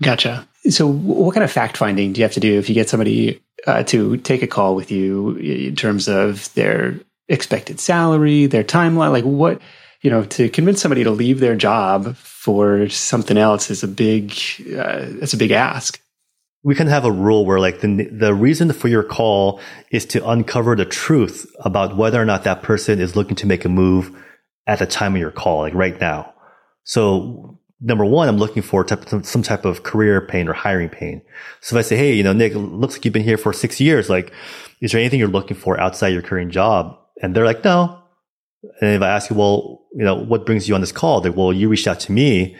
[0.02, 0.48] Gotcha.
[0.70, 3.41] So what kind of fact finding do you have to do if you get somebody
[3.68, 9.12] uh, to take a call with you in terms of their expected salary, their timeline?
[9.12, 9.62] Like what,
[10.01, 14.31] you know, to convince somebody to leave their job for something else is a big,
[14.75, 15.99] uh, it's a big ask.
[16.63, 19.60] We can have a rule where like the, the reason for your call
[19.91, 23.65] is to uncover the truth about whether or not that person is looking to make
[23.65, 24.15] a move
[24.67, 26.34] at the time of your call, like right now.
[26.84, 31.21] So number one, I'm looking for type, some type of career pain or hiring pain.
[31.62, 33.79] So if I say, Hey, you know, Nick, looks like you've been here for six
[33.79, 34.10] years.
[34.10, 34.34] Like,
[34.81, 36.97] is there anything you're looking for outside your current job?
[37.21, 38.03] And they're like, no,
[38.81, 41.21] and if I ask you, well, you know, what brings you on this call?
[41.21, 42.55] They, well, you reached out to me.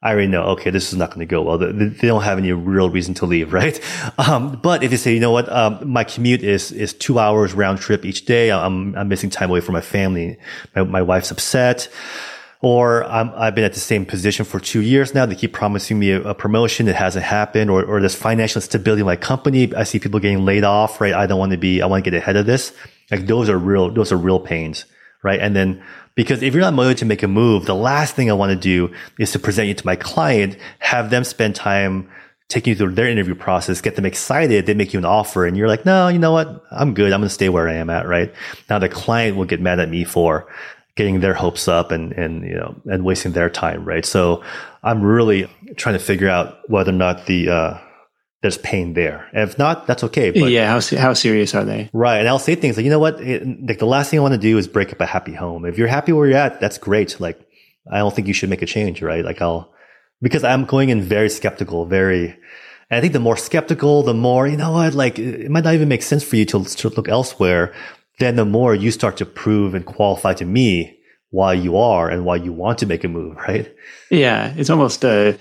[0.00, 1.58] I already know, okay, this is not going to go well.
[1.58, 3.78] They, they, don't have any real reason to leave, right?
[4.16, 7.52] Um, but if you say, you know what, um, my commute is, is two hours
[7.52, 8.50] round trip each day.
[8.50, 10.38] I'm, I'm missing time away from my family.
[10.74, 11.90] My, my wife's upset.
[12.60, 15.26] Or i have been at the same position for two years now.
[15.26, 19.00] They keep promising me a, a promotion that hasn't happened or, or there's financial instability
[19.00, 19.72] in my company.
[19.74, 21.12] I see people getting laid off, right?
[21.12, 22.72] I don't want to be, I want to get ahead of this.
[23.10, 24.86] Like those are real, those are real pains
[25.28, 25.40] right?
[25.40, 25.82] And then
[26.14, 28.56] because if you're not motivated to make a move, the last thing I want to
[28.56, 32.08] do is to present you to my client, have them spend time
[32.48, 35.54] taking you through their interview process, get them excited, they make you an offer and
[35.54, 36.64] you're like, no, you know what?
[36.70, 37.12] I'm good.
[37.12, 38.32] I'm going to stay where I am at, right?
[38.70, 40.50] Now the client will get mad at me for
[40.96, 44.06] getting their hopes up and, and, you know, and wasting their time, right?
[44.06, 44.42] So
[44.82, 47.78] I'm really trying to figure out whether or not the, uh,
[48.42, 49.28] there's pain there.
[49.32, 50.30] And if not, that's okay.
[50.30, 51.90] But, yeah, how, how serious are they?
[51.92, 52.18] Right.
[52.18, 53.20] And I'll say things like, you know what?
[53.20, 55.64] It, like the last thing I want to do is break up a happy home.
[55.64, 57.18] If you're happy where you're at, that's great.
[57.20, 57.40] Like,
[57.90, 59.24] I don't think you should make a change, right?
[59.24, 59.74] Like I'll,
[60.20, 62.28] because I'm going in very skeptical, very,
[62.90, 65.74] and I think the more skeptical, the more, you know what, like it might not
[65.74, 67.74] even make sense for you to, to look elsewhere.
[68.18, 70.98] Then the more you start to prove and qualify to me
[71.30, 73.74] why you are and why you want to make a move, right?
[74.10, 74.54] Yeah.
[74.56, 75.34] It's almost uh,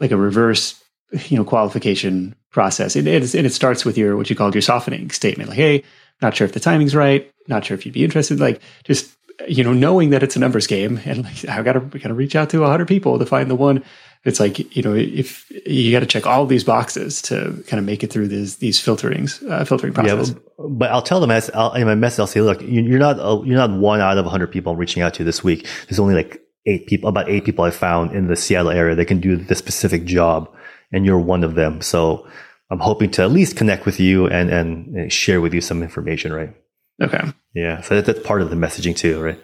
[0.00, 0.82] like a reverse
[1.12, 4.62] you know qualification process and it, and it starts with your what you called your
[4.62, 5.82] softening statement like hey
[6.20, 9.16] not sure if the timing's right not sure if you'd be interested like just
[9.46, 12.50] you know knowing that it's a numbers game and like i gotta gotta reach out
[12.50, 13.82] to 100 people to find the one
[14.24, 17.84] it's like you know if you got to check all these boxes to kind of
[17.84, 20.30] make it through these these filterings uh, filtering process.
[20.30, 23.46] Yeah, but I'll tell them as I'll, in my message, I'll say, look, you're not
[23.46, 25.66] you're not one out of 100 people I'm reaching out to this week.
[25.88, 29.06] There's only like eight people, about eight people I found in the Seattle area that
[29.06, 30.52] can do this specific job
[30.92, 31.80] and you're one of them.
[31.80, 32.26] So
[32.70, 35.82] I'm hoping to at least connect with you and, and uh, share with you some
[35.82, 36.54] information, right?
[37.00, 37.22] Okay.
[37.54, 37.80] Yeah.
[37.82, 39.40] So that, that's part of the messaging too, right?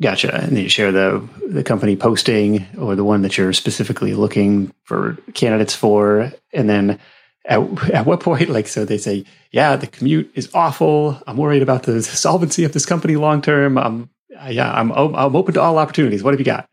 [0.00, 0.32] Gotcha.
[0.34, 4.72] And then you share the the company posting or the one that you're specifically looking
[4.84, 6.32] for candidates for.
[6.52, 7.00] And then
[7.44, 11.20] at, at what point, like, so they say, yeah, the commute is awful.
[11.26, 13.76] I'm worried about the solvency of this company long term.
[13.76, 14.10] I'm,
[14.48, 16.22] yeah, I'm, I'm open to all opportunities.
[16.22, 16.68] What have you got?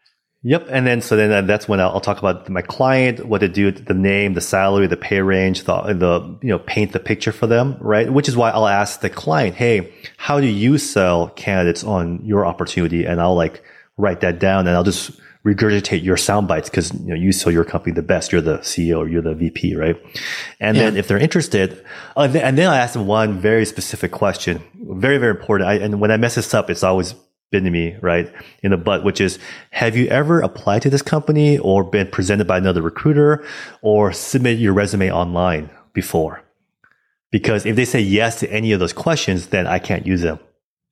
[0.47, 0.67] Yep.
[0.69, 3.47] And then, so then uh, that's when I'll, I'll, talk about my client, what to
[3.47, 7.31] do, the name, the salary, the pay range, the, the, you know, paint the picture
[7.31, 8.13] for them, right?
[8.13, 12.45] Which is why I'll ask the client, Hey, how do you sell candidates on your
[12.45, 13.05] opportunity?
[13.05, 13.63] And I'll like
[13.97, 17.51] write that down and I'll just regurgitate your sound bites because, you know, you sell
[17.51, 18.31] your company the best.
[18.31, 19.95] You're the CEO or you're the VP, right?
[20.59, 20.83] And yeah.
[20.83, 21.83] then if they're interested,
[22.15, 25.67] uh, and then I ask them one very specific question, very, very important.
[25.67, 27.15] I, and when I mess this up, it's always
[27.55, 28.29] bitten me right
[28.63, 29.39] in the butt, which is,
[29.71, 33.45] have you ever applied to this company or been presented by another recruiter
[33.81, 36.43] or submitted your resume online before?
[37.31, 40.39] Because if they say yes to any of those questions, then I can't use them.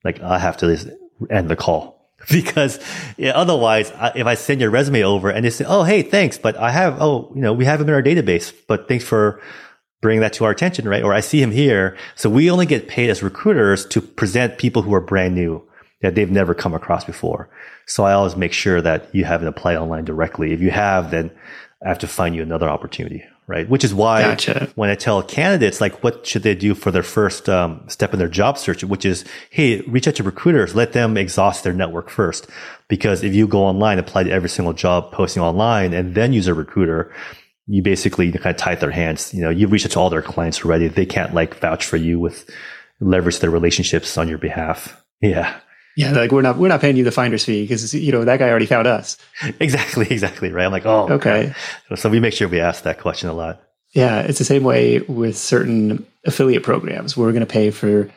[0.04, 0.98] Like I have to
[1.28, 2.78] end the call because
[3.18, 6.56] yeah, otherwise, if I send your resume over and they say, "Oh, hey, thanks, but
[6.56, 9.42] I have, oh, you know, we have him in our database, but thanks for
[10.00, 12.88] bringing that to our attention, right?" Or I see him here, so we only get
[12.88, 15.62] paid as recruiters to present people who are brand new
[16.04, 17.48] that they've never come across before.
[17.86, 20.52] So I always make sure that you haven't applied online directly.
[20.52, 21.30] If you have, then
[21.84, 23.68] I have to find you another opportunity, right?
[23.68, 24.70] Which is why Gotcha.
[24.74, 28.18] when I tell candidates, like, what should they do for their first um, step in
[28.18, 32.10] their job search, which is, hey, reach out to recruiters, let them exhaust their network
[32.10, 32.46] first.
[32.88, 36.46] Because if you go online, apply to every single job posting online, and then use
[36.46, 37.14] a recruiter,
[37.66, 39.32] you basically kind of tie their hands.
[39.32, 40.88] You know, you've reached out to all their clients already.
[40.88, 42.50] They can't like vouch for you with
[43.00, 45.02] leverage their relationships on your behalf.
[45.20, 45.58] Yeah.
[45.96, 48.38] Yeah, like we're not we're not paying you the finder's fee because you know that
[48.38, 49.16] guy already found us.
[49.60, 50.50] Exactly, exactly.
[50.50, 50.64] Right.
[50.66, 51.52] I'm like, oh, Okay.
[51.90, 51.96] okay.
[51.96, 53.62] So we make sure we ask that question a lot.
[53.92, 57.16] Yeah, it's the same way with certain affiliate programs.
[57.16, 58.10] We're going to pay for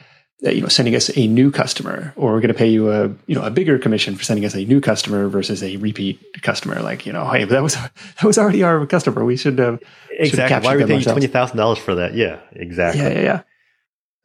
[0.46, 3.10] uh, you know sending us a new customer, or we're going to pay you a
[3.28, 6.82] you know a bigger commission for sending us a new customer versus a repeat customer.
[6.82, 9.24] Like you know, hey, that was that was already our customer.
[9.24, 10.66] We should have should have Exactly.
[10.66, 12.16] Why are we paying you twenty thousand dollars for that?
[12.16, 13.04] Yeah, exactly.
[13.04, 13.42] Yeah, yeah, yeah.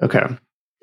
[0.03, 0.25] Okay.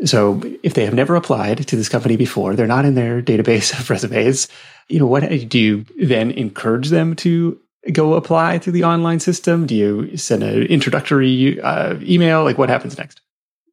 [0.05, 3.71] So if they have never applied to this company before, they're not in their database
[3.79, 4.47] of resumes.
[4.87, 7.59] You know, what do you then encourage them to
[7.91, 9.65] go apply through the online system?
[9.65, 12.43] Do you send an introductory uh, email?
[12.43, 13.21] Like, what happens next?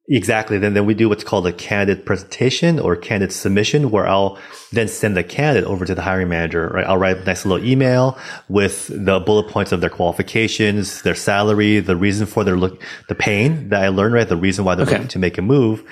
[0.09, 0.59] Exactly.
[0.59, 4.39] Then, then we do what's called a candidate presentation or candidate submission, where I'll
[4.71, 6.69] then send the candidate over to the hiring manager.
[6.69, 6.87] Right?
[6.87, 8.17] I'll write a nice little email
[8.49, 13.17] with the bullet points of their qualifications, their salary, the reason for their look, the
[13.17, 14.29] pain that I learned, right?
[14.29, 14.93] The reason why they're Okay.
[14.95, 15.83] looking to make a move,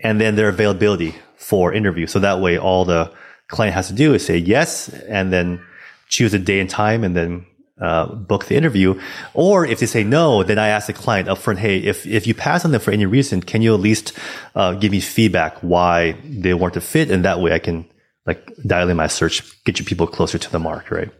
[0.00, 2.08] and then their availability for interview.
[2.08, 3.12] So that way, all the
[3.46, 5.60] client has to do is say yes, and then
[6.08, 7.46] choose a day and time, and then
[7.80, 9.00] uh, book the interview.
[9.34, 12.34] Or if they say no, then I ask the client upfront, hey, if, if you
[12.34, 14.12] pass on them for any reason, can you at least
[14.54, 17.10] uh, give me feedback why they weren't a fit?
[17.10, 17.86] And that way I can
[18.26, 21.10] like dial in my search, get you people closer to the mark, right?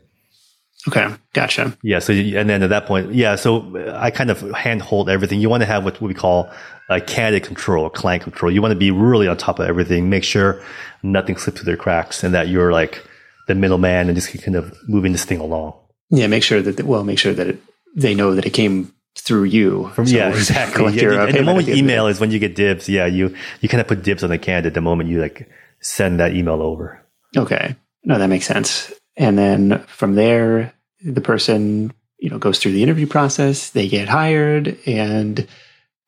[0.88, 1.76] Okay, gotcha.
[1.82, 1.98] Yeah.
[1.98, 3.36] So, and then at that point, yeah.
[3.36, 5.40] So I kind of handhold everything.
[5.40, 6.50] You want to have what we call
[6.88, 8.50] a candidate control, client control.
[8.50, 10.62] You want to be really on top of everything, make sure
[11.02, 13.06] nothing slips through their cracks and that you're like
[13.46, 15.74] the middleman and just kind of moving this thing along.
[16.10, 17.62] Yeah, make sure that well, make sure that it,
[17.94, 19.88] they know that it came through you.
[19.94, 20.94] From, So yeah, exactly.
[20.94, 22.88] Yeah, and the moment you the end of email is when you get dibs.
[22.88, 25.48] Yeah, you you kind of put dibs on the candidate the moment you like
[25.80, 27.00] send that email over.
[27.36, 28.92] Okay, no, that makes sense.
[29.16, 30.72] And then from there,
[31.04, 33.70] the person you know goes through the interview process.
[33.70, 35.46] They get hired, and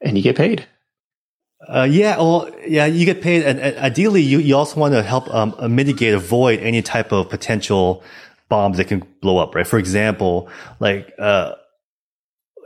[0.00, 0.66] and you get paid.
[1.68, 5.02] Uh, yeah, well, yeah, you get paid, and, and ideally, you, you also want to
[5.02, 8.02] help um, mitigate, avoid any type of potential
[8.52, 9.66] bombs that can blow up, right?
[9.66, 11.54] For example, like, uh,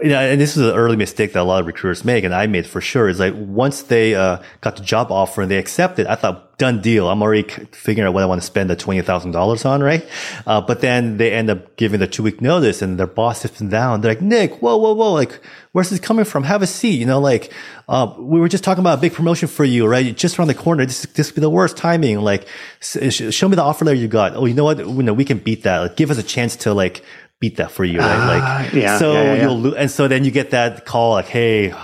[0.00, 2.34] you know, and this is an early mistake that a lot of recruiters make, and
[2.34, 3.08] I made for sure.
[3.08, 6.80] Is like once they uh, got the job offer and they accepted, I thought done
[6.80, 7.08] deal.
[7.08, 7.42] I'm already
[7.72, 10.06] figuring out what I want to spend the twenty thousand dollars on, right?
[10.46, 13.58] Uh, but then they end up giving the two week notice, and their boss sits
[13.58, 14.02] them down.
[14.02, 15.40] They're like, Nick, whoa, whoa, whoa, like
[15.72, 16.42] where's this coming from?
[16.44, 16.98] Have a seat.
[16.98, 17.52] You know, like
[17.88, 20.14] uh, we were just talking about a big promotion for you, right?
[20.16, 20.84] Just around the corner.
[20.84, 22.20] This this be the worst timing.
[22.20, 22.46] Like,
[22.80, 24.34] sh- show me the offer letter you got.
[24.34, 24.78] Oh, you know what?
[24.78, 25.78] You know, we can beat that.
[25.78, 27.02] Like, give us a chance to like
[27.40, 28.18] beat that for you, right?
[28.18, 31.12] Ah, like, yeah, so yeah, yeah, you'll lo- and so then you get that call
[31.12, 31.74] like, hey,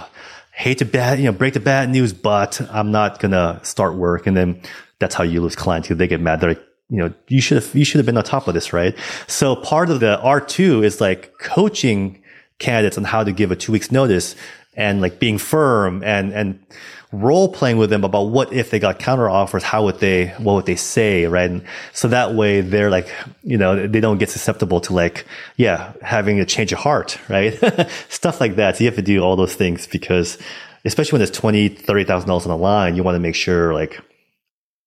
[0.52, 4.26] hate to bad, you know, break the bad news, but I'm not gonna start work.
[4.26, 4.60] And then
[4.98, 6.40] that's how you lose clients because they get mad.
[6.40, 8.72] They're like, you know, you should have, you should have been on top of this,
[8.72, 8.94] right?
[9.26, 12.22] So part of the R2 is like coaching
[12.58, 14.36] candidates on how to give a two weeks notice
[14.74, 16.64] and like being firm and, and
[17.12, 20.54] role playing with them about what if they got counter offers, how would they, what
[20.54, 21.50] would they say, right?
[21.50, 25.92] And so that way they're like, you know, they don't get susceptible to like, yeah,
[26.00, 27.52] having a change of heart, right?
[28.08, 28.76] Stuff like that.
[28.76, 30.38] So you have to do all those things because
[30.84, 33.74] especially when there's twenty, thirty thousand dollars on the line, you want to make sure
[33.74, 34.00] like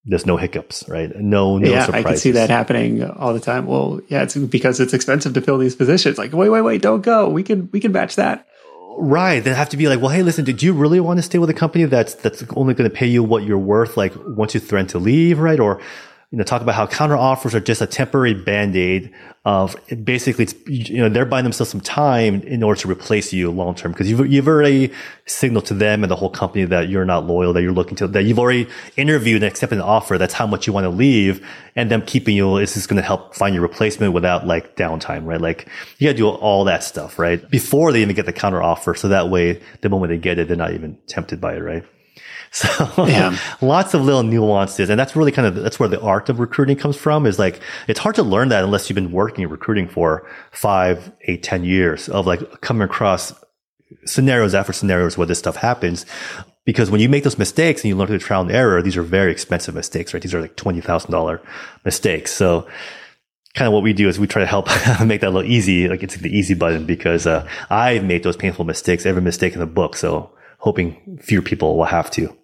[0.05, 1.15] there's no hiccups, right?
[1.15, 2.05] No, no yeah, surprises.
[2.05, 3.65] I can see that happening all the time.
[3.65, 6.17] Well, yeah, it's because it's expensive to fill these positions.
[6.17, 7.29] Like, wait, wait, wait, don't go.
[7.29, 8.47] We can we can match that.
[8.97, 9.41] Right.
[9.41, 11.49] They have to be like, well, hey, listen, did you really want to stay with
[11.49, 14.59] a company that's that's only going to pay you what you're worth, like once you
[14.59, 15.59] threaten to leave, right?
[15.59, 15.81] Or
[16.35, 19.09] you know, talk about how counter offers are just a temporary band aid
[19.45, 19.73] of
[20.03, 23.93] basically, you know, they're buying themselves some time in order to replace you long term
[23.93, 24.91] because you've, you've already
[25.25, 28.07] signaled to them and the whole company that you're not loyal, that you're looking to,
[28.09, 28.67] that you've already
[28.97, 30.17] interviewed and accepted an offer.
[30.17, 31.47] That's how much you want to leave.
[31.77, 35.25] And them keeping you is just going to help find your replacement without like downtime,
[35.25, 35.39] right?
[35.39, 35.69] Like
[35.99, 37.49] you got to do all that stuff, right?
[37.49, 38.93] Before they even get the counter offer.
[38.93, 41.85] So that way, the moment they get it, they're not even tempted by it, right?
[42.55, 43.37] So Yeah.
[43.61, 44.89] lots of little nuances.
[44.89, 47.59] And that's really kind of, that's where the art of recruiting comes from is like,
[47.89, 52.07] it's hard to learn that unless you've been working recruiting for five, eight, ten years
[52.07, 53.33] of like coming across
[54.05, 56.05] scenarios after scenarios where this stuff happens.
[56.63, 59.03] Because when you make those mistakes and you learn through trial and error, these are
[59.03, 60.23] very expensive mistakes, right?
[60.23, 61.41] These are like $20,000
[61.83, 62.31] mistakes.
[62.31, 62.67] So
[63.53, 64.67] kind of what we do is we try to help
[65.05, 65.89] make that a little easy.
[65.89, 69.59] Like it's the easy button because, uh, I've made those painful mistakes, every mistake in
[69.59, 69.97] the book.
[69.97, 72.35] So hoping fewer people will have to.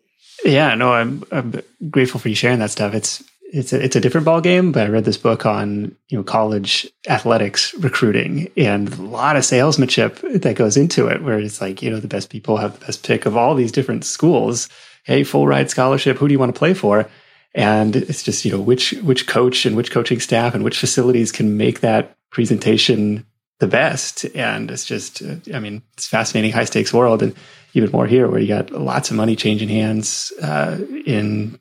[0.43, 2.93] Yeah, no, I'm I'm grateful for you sharing that stuff.
[2.93, 6.17] It's it's a, it's a different ball game, but I read this book on, you
[6.17, 11.59] know, college athletics recruiting and a lot of salesmanship that goes into it where it's
[11.59, 14.69] like, you know, the best people have the best pick of all these different schools.
[15.03, 16.17] Hey, full ride scholarship.
[16.17, 17.09] Who do you want to play for?
[17.53, 21.33] And it's just, you know, which, which coach and which coaching staff and which facilities
[21.33, 23.25] can make that presentation
[23.61, 24.25] the best.
[24.35, 25.21] And it's just,
[25.53, 27.21] I mean, it's fascinating high stakes world.
[27.21, 27.35] And
[27.73, 31.57] even more here where you got lots of money changing hands, uh, in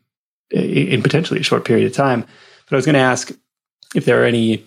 [0.50, 2.22] in potentially a short period of time.
[2.22, 3.30] But I was going to ask
[3.94, 4.64] if there are any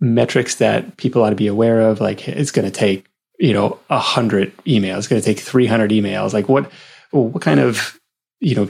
[0.00, 2.00] metrics that people ought to be aware of.
[2.00, 3.06] Like it's going to take
[3.38, 4.98] you know a hundred emails.
[4.98, 6.34] It's going to take three hundred emails.
[6.34, 6.70] Like what
[7.12, 7.98] what kind of
[8.42, 8.68] you know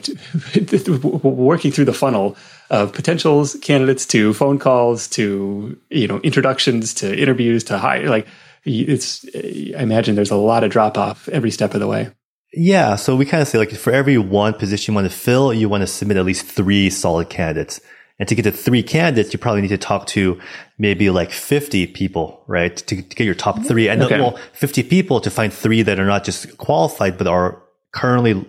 [1.28, 2.36] working through the funnel
[2.70, 8.26] of potentials candidates to phone calls to you know introductions to interviews to hire like
[8.64, 12.10] it's i imagine there's a lot of drop off every step of the way
[12.54, 12.96] yeah.
[12.96, 15.68] So we kind of say like for every one position you want to fill, you
[15.68, 17.80] want to submit at least three solid candidates.
[18.18, 20.38] And to get to three candidates, you probably need to talk to
[20.78, 22.76] maybe like 50 people, right?
[22.76, 23.88] To, to get your top three.
[23.88, 24.20] And okay.
[24.20, 27.62] well, 50 people to find three that are not just qualified, but are
[27.92, 28.44] currently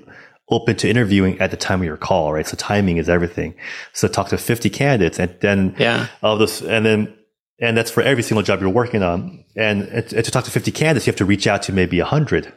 [0.49, 2.45] open to interviewing at the time of your call, right?
[2.45, 3.55] So timing is everything.
[3.93, 7.13] So talk to 50 candidates and then, yeah, of this, and then,
[7.59, 9.45] and that's for every single job you're working on.
[9.55, 12.53] And, and to talk to 50 candidates, you have to reach out to maybe 100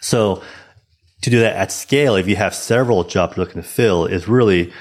[0.00, 0.42] so
[1.22, 4.28] to do that at scale, if you have several jobs you're looking to fill, is
[4.28, 4.72] really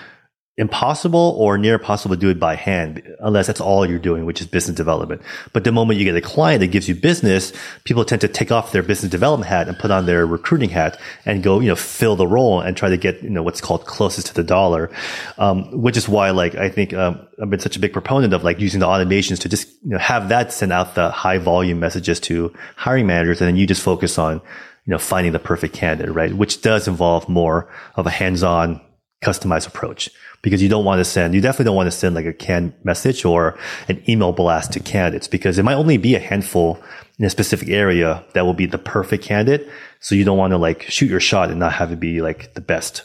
[0.57, 4.41] impossible or near impossible to do it by hand, unless that's all you're doing, which
[4.41, 5.21] is business development.
[5.53, 7.53] But the moment you get a client that gives you business,
[7.83, 10.99] people tend to take off their business development hat and put on their recruiting hat
[11.25, 13.85] and go, you know, fill the role and try to get, you know, what's called
[13.85, 14.89] closest to the dollar.
[15.37, 18.43] Um, which is why, like, I think, um, I've been such a big proponent of
[18.43, 21.79] like using the automations to just, you know, have that send out the high volume
[21.79, 23.41] messages to hiring managers.
[23.41, 24.41] And then you just focus on,
[24.85, 26.33] you know, finding the perfect candidate, right?
[26.33, 28.81] Which does involve more of a hands-on
[29.27, 30.09] customized approach
[30.41, 32.73] because you don't want to send, you definitely don't want to send like a canned
[32.83, 33.57] message or
[33.89, 36.81] an email blast to candidates because it might only be a handful
[37.19, 39.67] in a specific area that will be the perfect candidate.
[39.99, 42.53] So you don't want to like shoot your shot and not have it be like
[42.53, 43.03] the best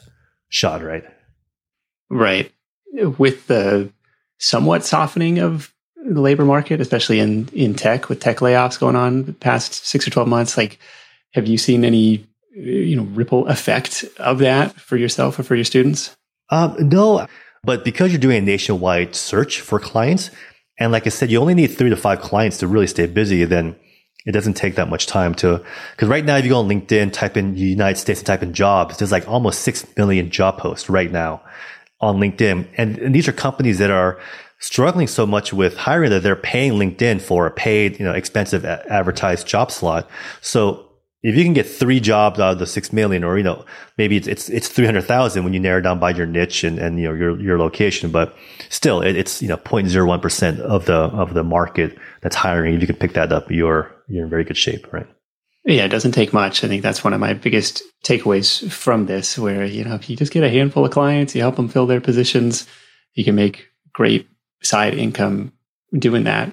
[0.48, 1.04] shot, right?
[2.10, 2.52] Right.
[3.18, 3.90] With the
[4.38, 9.24] somewhat softening of the labor market, especially in, in tech with tech layoffs going on
[9.24, 10.78] the past six or 12 months, like
[11.32, 15.64] have you seen any you know ripple effect of that for yourself or for your
[15.64, 16.14] students?
[16.50, 17.26] Um, no,
[17.64, 20.30] but because you're doing a nationwide search for clients,
[20.78, 23.44] and like I said, you only need three to five clients to really stay busy.
[23.44, 23.76] Then
[24.26, 27.12] it doesn't take that much time to because right now if you go on linkedin
[27.12, 30.88] type in united states and type in jobs there's like almost 6 million job posts
[30.88, 31.42] right now
[32.00, 34.20] on linkedin and, and these are companies that are
[34.58, 38.64] struggling so much with hiring that they're paying linkedin for a paid you know expensive
[38.64, 40.08] advertised job slot
[40.40, 40.88] so
[41.22, 43.64] if you can get three jobs out of the six million, or you know,
[43.96, 46.78] maybe it's it's, it's three hundred thousand when you narrow down by your niche and,
[46.78, 48.34] and you know your your location, but
[48.70, 52.74] still, it, it's you know 0.01 percent of the of the market that's hiring.
[52.74, 55.06] If you can pick that up, you're you're in very good shape, right?
[55.64, 56.64] Yeah, it doesn't take much.
[56.64, 59.38] I think that's one of my biggest takeaways from this.
[59.38, 61.86] Where you know, if you just get a handful of clients, you help them fill
[61.86, 62.66] their positions,
[63.14, 64.28] you can make great
[64.62, 65.52] side income
[65.96, 66.52] doing that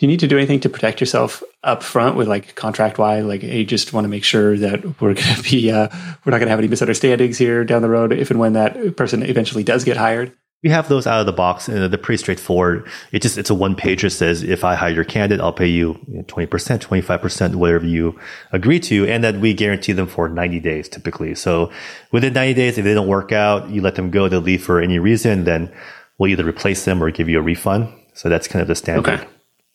[0.00, 3.22] do you need to do anything to protect yourself up front with like contract wise
[3.22, 5.88] like hey just want to make sure that we're going to be uh,
[6.24, 8.96] we're not going to have any misunderstandings here down the road if and when that
[8.96, 10.32] person eventually does get hired?
[10.62, 12.86] We have those out of the box and they're pretty straightforward.
[13.12, 15.66] It just it's a one pager that says if i hire your candidate i'll pay
[15.66, 18.18] you 20% 25% whatever you
[18.52, 21.34] agree to and that we guarantee them for 90 days typically.
[21.34, 21.70] So
[22.10, 24.80] within 90 days if they don't work out you let them go they leave for
[24.80, 25.70] any reason then
[26.16, 27.92] we'll either replace them or give you a refund.
[28.14, 29.28] So that's kind of the standard okay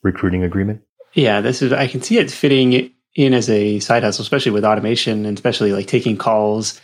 [0.05, 0.81] recruiting agreement?
[1.13, 4.63] Yeah, this is, I can see it fitting in as a side hustle, especially with
[4.63, 6.79] automation and especially like taking calls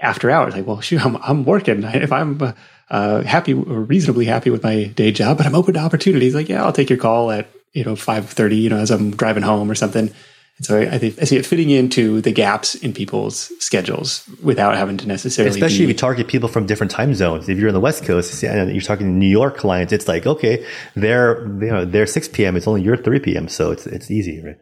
[0.00, 0.54] after hours.
[0.54, 1.82] Like, well, shoot, I'm, I'm working.
[1.94, 2.54] If I'm
[2.90, 6.48] uh, happy or reasonably happy with my day job, but I'm open to opportunities, like,
[6.48, 9.70] yeah, I'll take your call at, you know, 5.30, you know, as I'm driving home
[9.70, 10.12] or something.
[10.58, 14.74] And so I, think I see it fitting into the gaps in people's schedules without
[14.74, 15.54] having to necessarily.
[15.54, 17.48] Especially be, if you target people from different time zones.
[17.48, 20.26] If you're in the West Coast and you're talking to New York clients, it's like
[20.26, 22.56] okay, they're you know they're 6 p.m.
[22.56, 23.48] It's only your 3 p.m.
[23.48, 24.56] So it's it's easy, right?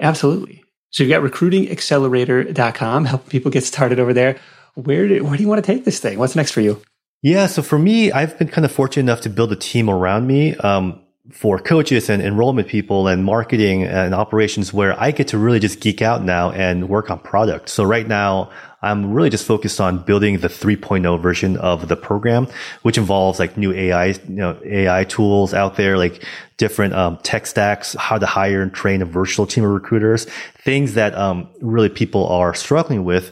[0.00, 0.62] Absolutely.
[0.90, 4.38] So you've got recruitingaccelerator.com, helping people get started over there.
[4.74, 6.18] Where do, where do you want to take this thing?
[6.18, 6.80] What's next for you?
[7.22, 7.46] Yeah.
[7.46, 10.54] So for me, I've been kind of fortunate enough to build a team around me.
[10.56, 11.02] Um,
[11.32, 15.80] for coaches and enrollment people and marketing and operations where I get to really just
[15.80, 17.68] geek out now and work on product.
[17.68, 18.50] So right now
[18.82, 22.48] I'm really just focused on building the 3.0 version of the program,
[22.82, 26.24] which involves like new AI, you know, AI tools out there, like
[26.56, 30.26] different um, tech stacks, how to hire and train a virtual team of recruiters,
[30.64, 33.30] things that um, really people are struggling with.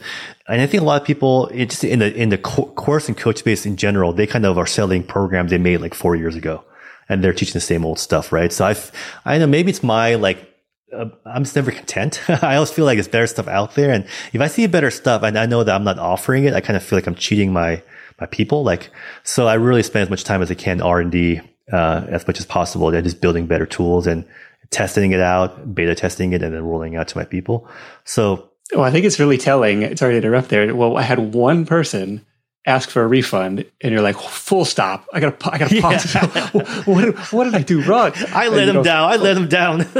[0.49, 3.39] And I think a lot of people, just in the in the course and coach
[3.39, 6.65] space in general, they kind of are selling programs they made like four years ago,
[7.11, 8.53] and they're teaching the same old stuff, right?
[8.53, 8.91] So I've,
[9.25, 10.47] I know maybe it's my like
[10.93, 12.23] uh, I'm just never content.
[12.43, 13.93] I always feel like there's better stuff out there.
[13.93, 16.61] And if I see better stuff and I know that I'm not offering it, I
[16.61, 17.83] kind of feel like I'm cheating my,
[18.21, 18.63] my people.
[18.63, 18.91] Like,
[19.25, 21.41] so I really spend as much time as I can R and D,
[21.73, 24.25] uh, as much as possible and just building better tools and
[24.71, 27.69] testing it out, beta testing it and then rolling out to my people.
[28.05, 28.49] So.
[28.73, 29.97] Well, I think it's really telling.
[29.97, 30.73] Sorry to interrupt there.
[30.77, 32.25] Well, I had one person
[32.67, 35.07] ask for a refund and you're like full stop.
[35.13, 36.15] I gotta i gotta pause.
[36.15, 36.49] Yeah.
[36.85, 38.13] what, did, what did i do wrong?
[38.33, 39.11] I let him down.
[39.11, 39.83] I let him down.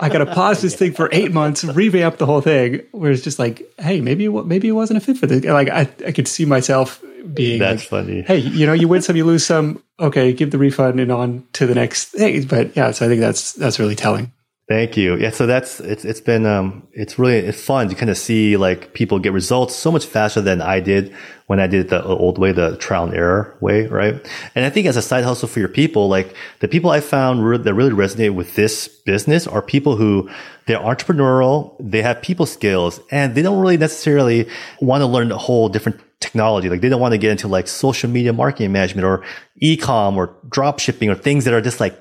[0.00, 2.82] I gotta pause this thing for eight months revamp the whole thing.
[2.92, 5.80] Where it's just like hey maybe maybe it wasn't a fit for this like i,
[6.06, 7.02] I could see myself
[7.34, 8.22] being that's like, funny.
[8.22, 9.82] Hey you know you win some you lose some.
[10.00, 12.44] Okay give the refund and on to the next thing.
[12.46, 14.32] But yeah so i think that's that's really telling
[14.72, 15.16] Thank you.
[15.16, 18.56] Yeah, so that's it's it's been um it's really it's fun to kind of see
[18.56, 21.14] like people get results so much faster than I did
[21.46, 24.14] when I did the old way, the trial and error way, right?
[24.54, 27.46] And I think as a side hustle for your people, like the people I found
[27.46, 30.30] re- that really resonate with this business are people who
[30.66, 34.48] they're entrepreneurial, they have people skills, and they don't really necessarily
[34.80, 36.70] want to learn a whole different technology.
[36.70, 39.22] Like they don't want to get into like social media marketing management or
[39.56, 41.98] e-com or drop shipping or things that are just like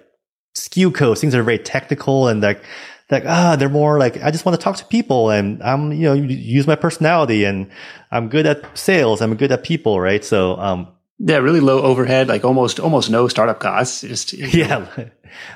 [0.55, 2.63] SKU codes, things that are very technical and like,
[3.09, 6.03] like, ah, they're more like, I just want to talk to people and I'm, you
[6.03, 7.69] know, use my personality and
[8.11, 9.21] I'm good at sales.
[9.21, 9.99] I'm good at people.
[9.99, 10.23] Right.
[10.23, 10.87] So, um,
[11.19, 14.01] yeah, really low overhead, like almost, almost no startup costs.
[14.01, 14.87] Just, yeah,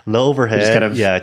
[0.05, 0.59] low overhead.
[0.59, 1.19] Just kind of, yeah,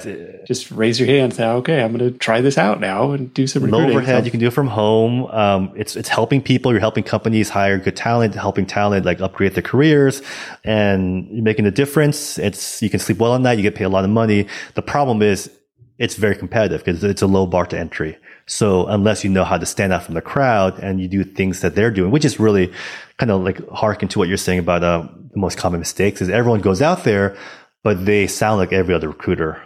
[0.46, 3.32] just raise your hand and say, okay, I'm going to try this out now and
[3.32, 3.88] do some recruiting.
[3.90, 4.24] Low overhead.
[4.24, 5.26] You can do it from home.
[5.26, 6.72] Um, it's, it's helping people.
[6.72, 10.22] You're helping companies hire good talent, helping talent like upgrade their careers
[10.64, 12.38] and you're making a difference.
[12.38, 13.56] It's, you can sleep well on that.
[13.56, 14.46] You get paid a lot of money.
[14.74, 15.50] The problem is
[15.98, 18.16] it's very competitive because it's a low bar to entry.
[18.46, 21.60] So unless you know how to stand out from the crowd and you do things
[21.60, 22.72] that they're doing, which is really
[23.18, 26.28] kind of like harken to what you're saying about uh, the most common mistakes is
[26.28, 27.36] everyone goes out there,
[27.82, 29.62] but they sound like every other recruiter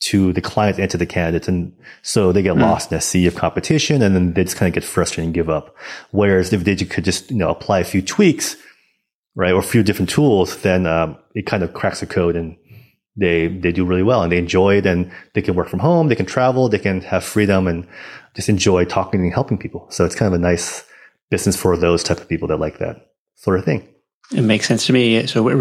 [0.00, 1.46] to the clients and to the candidates.
[1.46, 2.60] And so they get mm.
[2.60, 5.34] lost in a sea of competition and then they just kind of get frustrated and
[5.34, 5.76] give up.
[6.10, 8.56] Whereas if they could just, you know, apply a few tweaks,
[9.36, 12.56] right, or a few different tools, then um, it kind of cracks the code and
[13.14, 16.08] they they do really well and they enjoy it and they can work from home,
[16.08, 17.86] they can travel, they can have freedom and
[18.34, 19.86] just enjoy talking and helping people.
[19.90, 20.84] So it's kind of a nice
[21.30, 23.86] business for those type of people that like that sort of thing.
[24.34, 25.26] It makes sense to me.
[25.26, 25.56] So we're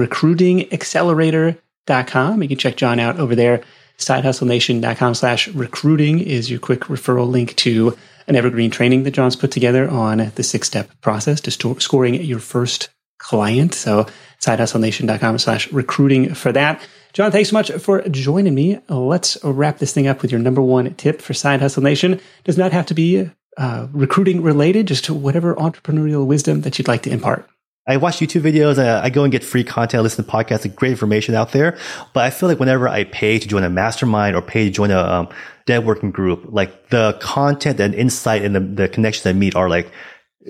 [1.87, 2.41] recruitingaccelerator.com.
[2.41, 3.61] You can check Jon out over there.
[3.97, 7.95] Sidehustlenation.com slash recruiting is your quick referral link to
[8.27, 12.39] an evergreen training that Jon's put together on the six step process to scoring your
[12.39, 13.75] first client.
[13.75, 14.07] So
[14.39, 16.81] sidehustlenation.com slash recruiting for that.
[17.13, 18.79] Jon, thanks so much for joining me.
[18.89, 22.19] Let's wrap this thing up with your number one tip for Side Hustle Nation.
[22.45, 27.03] Does not have to be uh, recruiting related, just whatever entrepreneurial wisdom that you'd like
[27.03, 27.47] to impart.
[27.87, 28.77] I watch YouTube videos.
[28.77, 29.99] I, I, go and get free content.
[29.99, 30.73] I listen to podcasts.
[30.75, 31.77] Great information out there.
[32.13, 34.91] But I feel like whenever I pay to join a mastermind or pay to join
[34.91, 35.29] a um,
[35.67, 39.91] networking group, like the content and insight and the, the connections I meet are like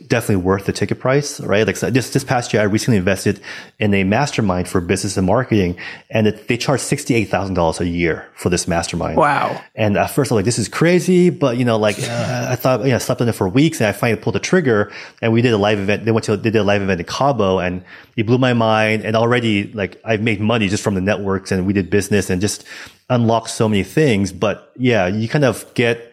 [0.08, 1.68] definitely worth the ticket price, right?
[1.68, 3.42] Like so this, this past year, I recently invested
[3.78, 5.78] in a mastermind for business and marketing
[6.10, 9.18] and it, they charge $68,000 a year for this mastermind.
[9.18, 9.62] Wow.
[9.76, 12.56] And at first I was like, this is crazy, but you know, like uh, I
[12.56, 14.92] thought, you know, I slept on it for weeks and I finally pulled the trigger
[15.22, 16.06] and we did a live event.
[16.06, 17.84] They went to, they did a live event in Cabo and
[18.16, 19.04] it blew my mind.
[19.04, 22.40] And already like I've made money just from the networks and we did business and
[22.40, 22.64] just
[23.10, 24.32] unlocked so many things.
[24.32, 26.11] But yeah, you kind of get,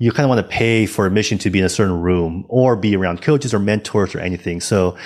[0.00, 2.74] you kind of want to pay for admission to be in a certain room or
[2.74, 4.60] be around coaches or mentors or anything.
[4.60, 4.96] So,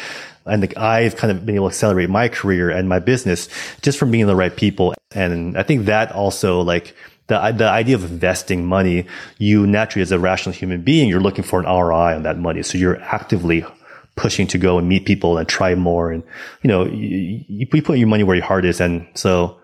[0.47, 3.49] and like I've kind of been able to accelerate my career and my business
[3.83, 4.95] just from being the right people.
[5.13, 6.95] And I think that also like,
[7.27, 9.07] the, the idea of investing money,
[9.39, 12.63] you naturally as a rational human being, you're looking for an ROI on that money.
[12.63, 13.65] So you're actively
[14.15, 16.13] pushing to go and meet people and try more.
[16.13, 16.23] And,
[16.63, 18.81] you know, you, you put your money where your heart is.
[18.81, 19.59] And so,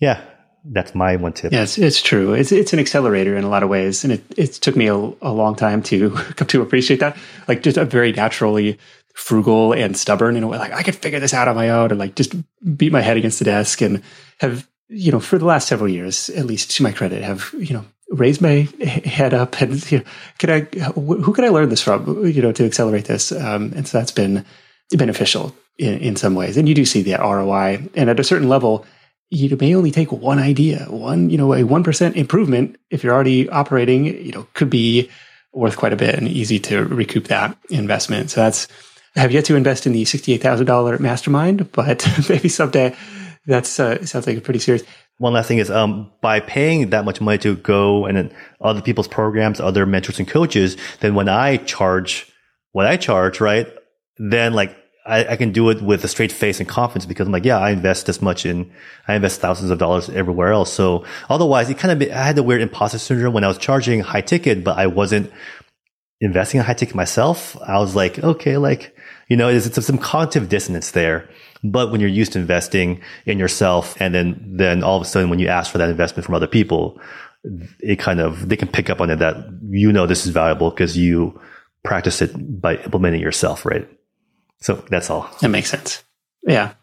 [0.00, 0.22] yeah,
[0.70, 1.52] that's my one tip.
[1.52, 2.34] Yes, it's true.
[2.34, 4.94] It's it's an accelerator in a lot of ways, and it it took me a,
[4.94, 7.16] a long time to come to appreciate that.
[7.46, 8.78] Like just a very naturally
[9.14, 10.58] frugal and stubborn in a way.
[10.58, 12.34] Like I could figure this out on my own, and like just
[12.76, 14.02] beat my head against the desk, and
[14.40, 17.74] have you know for the last several years, at least to my credit, have you
[17.74, 18.68] know raised my
[19.04, 20.04] head up and you know,
[20.38, 20.60] can I
[20.90, 22.26] who can I learn this from?
[22.26, 24.44] You know, to accelerate this, um, and so that's been
[24.90, 26.56] beneficial in, in some ways.
[26.56, 28.86] And you do see that ROI, and at a certain level
[29.30, 33.48] you may only take one idea, one, you know, a 1% improvement if you're already
[33.48, 35.10] operating, you know, could be
[35.52, 38.30] worth quite a bit and easy to recoup that investment.
[38.30, 38.68] So that's,
[39.16, 42.94] I have yet to invest in the $68,000 mastermind, but maybe someday
[43.46, 44.84] that's, uh, sounds like a pretty serious.
[45.18, 49.08] One last thing is, um, by paying that much money to go and other people's
[49.08, 52.32] programs, other mentors and coaches, then when I charge
[52.72, 53.66] what I charge, right?
[54.18, 54.76] Then like
[55.08, 57.58] I, I, can do it with a straight face and confidence because I'm like, yeah,
[57.58, 58.70] I invest this much in,
[59.08, 60.72] I invest thousands of dollars everywhere else.
[60.72, 64.00] So otherwise, it kind of, I had the weird imposter syndrome when I was charging
[64.00, 65.32] high ticket, but I wasn't
[66.20, 67.56] investing in high ticket myself.
[67.62, 68.94] I was like, okay, like,
[69.28, 71.28] you know, it's, it's some cognitive dissonance there.
[71.64, 75.30] But when you're used to investing in yourself and then, then all of a sudden
[75.30, 77.00] when you ask for that investment from other people,
[77.80, 79.36] it kind of, they can pick up on it that
[79.70, 81.40] you know this is valuable because you
[81.82, 83.88] practice it by implementing yourself, right?
[84.60, 85.30] So that's all.
[85.40, 86.02] That makes sense.
[86.42, 86.74] Yeah.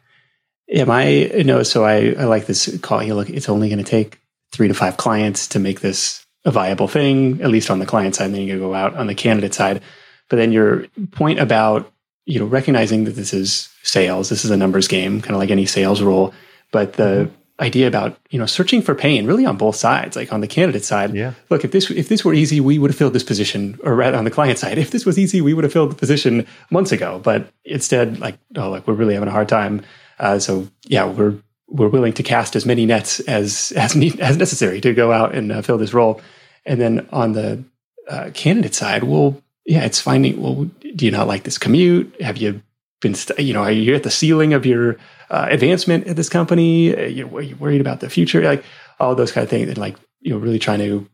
[0.67, 0.85] Yeah.
[0.85, 3.03] My, no, so I, I like this call.
[3.03, 4.19] You look, it's only going to take
[4.51, 8.15] three to five clients to make this a viable thing, at least on the client
[8.15, 8.25] side.
[8.25, 9.81] And then you go out on the candidate side.
[10.29, 11.91] But then your point about,
[12.25, 15.51] you know, recognizing that this is sales, this is a numbers game, kind of like
[15.51, 16.33] any sales role.
[16.71, 17.29] But the,
[17.59, 20.83] idea about you know searching for pain really on both sides like on the candidate
[20.83, 21.13] side.
[21.13, 21.33] Yeah.
[21.49, 24.17] Look if this if this were easy we would have filled this position or rather
[24.17, 24.77] on the client side.
[24.85, 27.19] If this was easy we would have filled the position months ago.
[27.23, 29.83] But instead like oh like we're really having a hard time.
[30.19, 31.35] Uh, so yeah we're
[31.67, 35.33] we're willing to cast as many nets as as need, as necessary to go out
[35.33, 36.21] and uh, fill this role.
[36.65, 37.63] And then on the
[38.09, 42.21] uh, candidate side we'll yeah it's finding well do you not like this commute?
[42.21, 42.61] Have you
[43.01, 44.97] been, st- you know, are you at the ceiling of your
[45.29, 46.95] uh, advancement at this company?
[46.95, 48.41] Uh, you, are you worried about the future?
[48.41, 48.63] Like
[48.99, 51.07] all those kind of things, and like you know, really trying to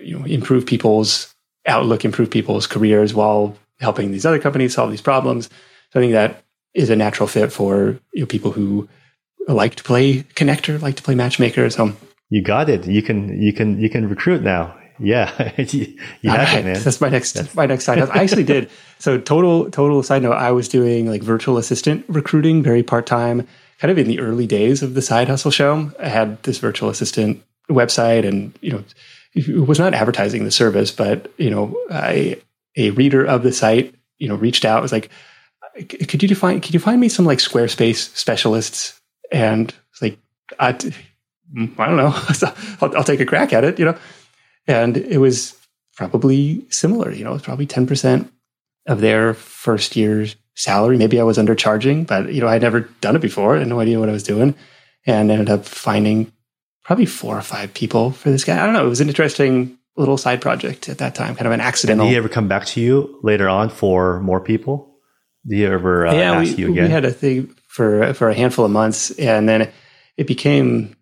[0.00, 1.34] you know improve people's
[1.66, 5.48] outlook, improve people's careers while helping these other companies solve these problems.
[5.92, 6.42] So I think that
[6.74, 8.88] is a natural fit for you know people who
[9.48, 11.68] like to play connector, like to play matchmaker.
[11.70, 11.92] So
[12.30, 12.86] you got it.
[12.86, 14.76] You can you can you can recruit now.
[14.98, 16.82] Yeah, you, you have it, man.
[16.82, 17.54] That's my next That's...
[17.54, 17.98] my next side.
[17.98, 18.18] Hustle.
[18.18, 18.70] I actually did.
[18.98, 20.32] So total total side note.
[20.32, 23.46] I was doing like virtual assistant recruiting, very part time,
[23.78, 25.92] kind of in the early days of the side hustle show.
[26.00, 28.84] I had this virtual assistant website, and you know,
[29.34, 32.40] it was not advertising the service, but you know, I
[32.76, 34.80] a reader of the site, you know, reached out.
[34.80, 35.10] Was like,
[35.88, 36.60] could you define?
[36.60, 39.00] Could you find me some like Squarespace specialists?
[39.30, 40.18] And it's like,
[40.58, 42.14] I, I don't know.
[42.80, 43.78] I'll, I'll take a crack at it.
[43.78, 43.98] You know.
[44.66, 45.56] And it was
[45.96, 48.28] probably similar, you know, it's probably 10%
[48.86, 50.96] of their first year's salary.
[50.96, 53.56] Maybe I was undercharging, but you know, I'd never done it before.
[53.56, 54.54] I had no idea what I was doing
[55.06, 56.32] and ended up finding
[56.84, 58.60] probably four or five people for this guy.
[58.60, 58.86] I don't know.
[58.86, 62.06] It was an interesting little side project at that time, kind of an accidental.
[62.06, 64.98] Did he ever come back to you later on for more people?
[65.46, 66.84] Did he ever uh, yeah, ask we, you again?
[66.84, 69.70] We had a thing for, for a handful of months and then
[70.16, 70.96] it became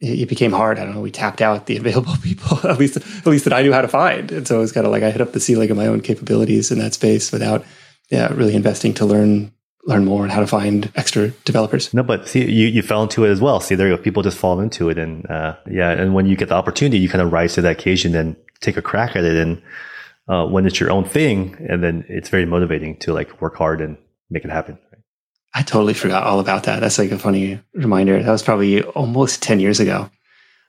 [0.00, 0.78] it became hard.
[0.78, 1.00] I don't know.
[1.00, 3.88] We tapped out the available people, at least at least that I knew how to
[3.88, 4.32] find.
[4.32, 6.00] And so it was kind of like I hit up the ceiling of my own
[6.00, 7.64] capabilities in that space without,
[8.10, 9.52] yeah, really investing to learn
[9.84, 11.92] learn more and how to find extra developers.
[11.94, 13.60] No, but see, you, you fell into it as well.
[13.60, 14.02] See, there you go.
[14.02, 17.08] People just fall into it, and uh, yeah, and when you get the opportunity, you
[17.08, 19.36] kind of rise to that occasion and take a crack at it.
[19.36, 19.62] And
[20.28, 23.80] uh, when it's your own thing, and then it's very motivating to like work hard
[23.80, 23.96] and
[24.28, 24.78] make it happen.
[25.52, 26.80] I totally forgot all about that.
[26.80, 28.22] That's like a funny reminder.
[28.22, 30.08] That was probably almost 10 years ago.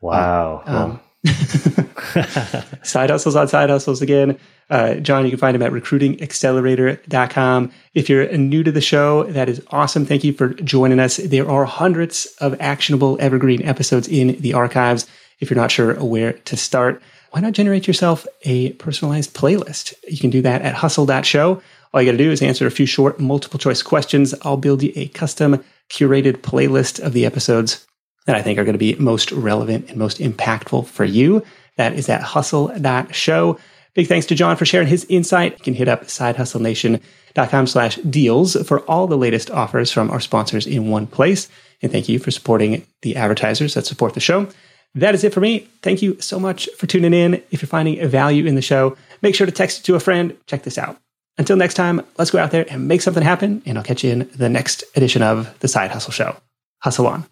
[0.01, 0.63] Wow.
[0.65, 0.99] Um,
[2.83, 4.39] side hustles on side hustles again.
[4.71, 7.71] Uh, Jon, you can find him at recruitingaccelerator.com.
[7.93, 10.05] If you're new to the show, that is awesome.
[10.05, 11.17] Thank you for joining us.
[11.17, 15.05] There are hundreds of actionable evergreen episodes in the archives.
[15.39, 17.01] If you're not sure where to start,
[17.31, 19.93] why not generate yourself a personalized playlist?
[20.07, 21.61] You can do that at hustle.show.
[21.93, 24.33] All you got to do is answer a few short multiple choice questions.
[24.43, 27.85] I'll build you a custom curated playlist of the episodes
[28.25, 31.43] that I think are going to be most relevant and most impactful for you.
[31.77, 33.59] That is at hustle.show.
[33.93, 35.57] Big thanks to Jon for sharing his insight.
[35.59, 40.65] You can hit up sidehustlenation.com slash deals for all the latest offers from our sponsors
[40.65, 41.49] in one place.
[41.81, 44.47] And thank you for supporting the advertisers that support the show.
[44.95, 45.67] That is it for me.
[45.81, 47.35] Thank you so much for tuning in.
[47.51, 50.37] If you're finding value in the show, make sure to text it to a friend.
[50.47, 50.97] Check this out.
[51.37, 54.11] Until next time, let's go out there and make something happen, and I'll catch you
[54.11, 56.37] in the next edition of The Side Hustle Show.
[56.79, 57.25] Hustle on.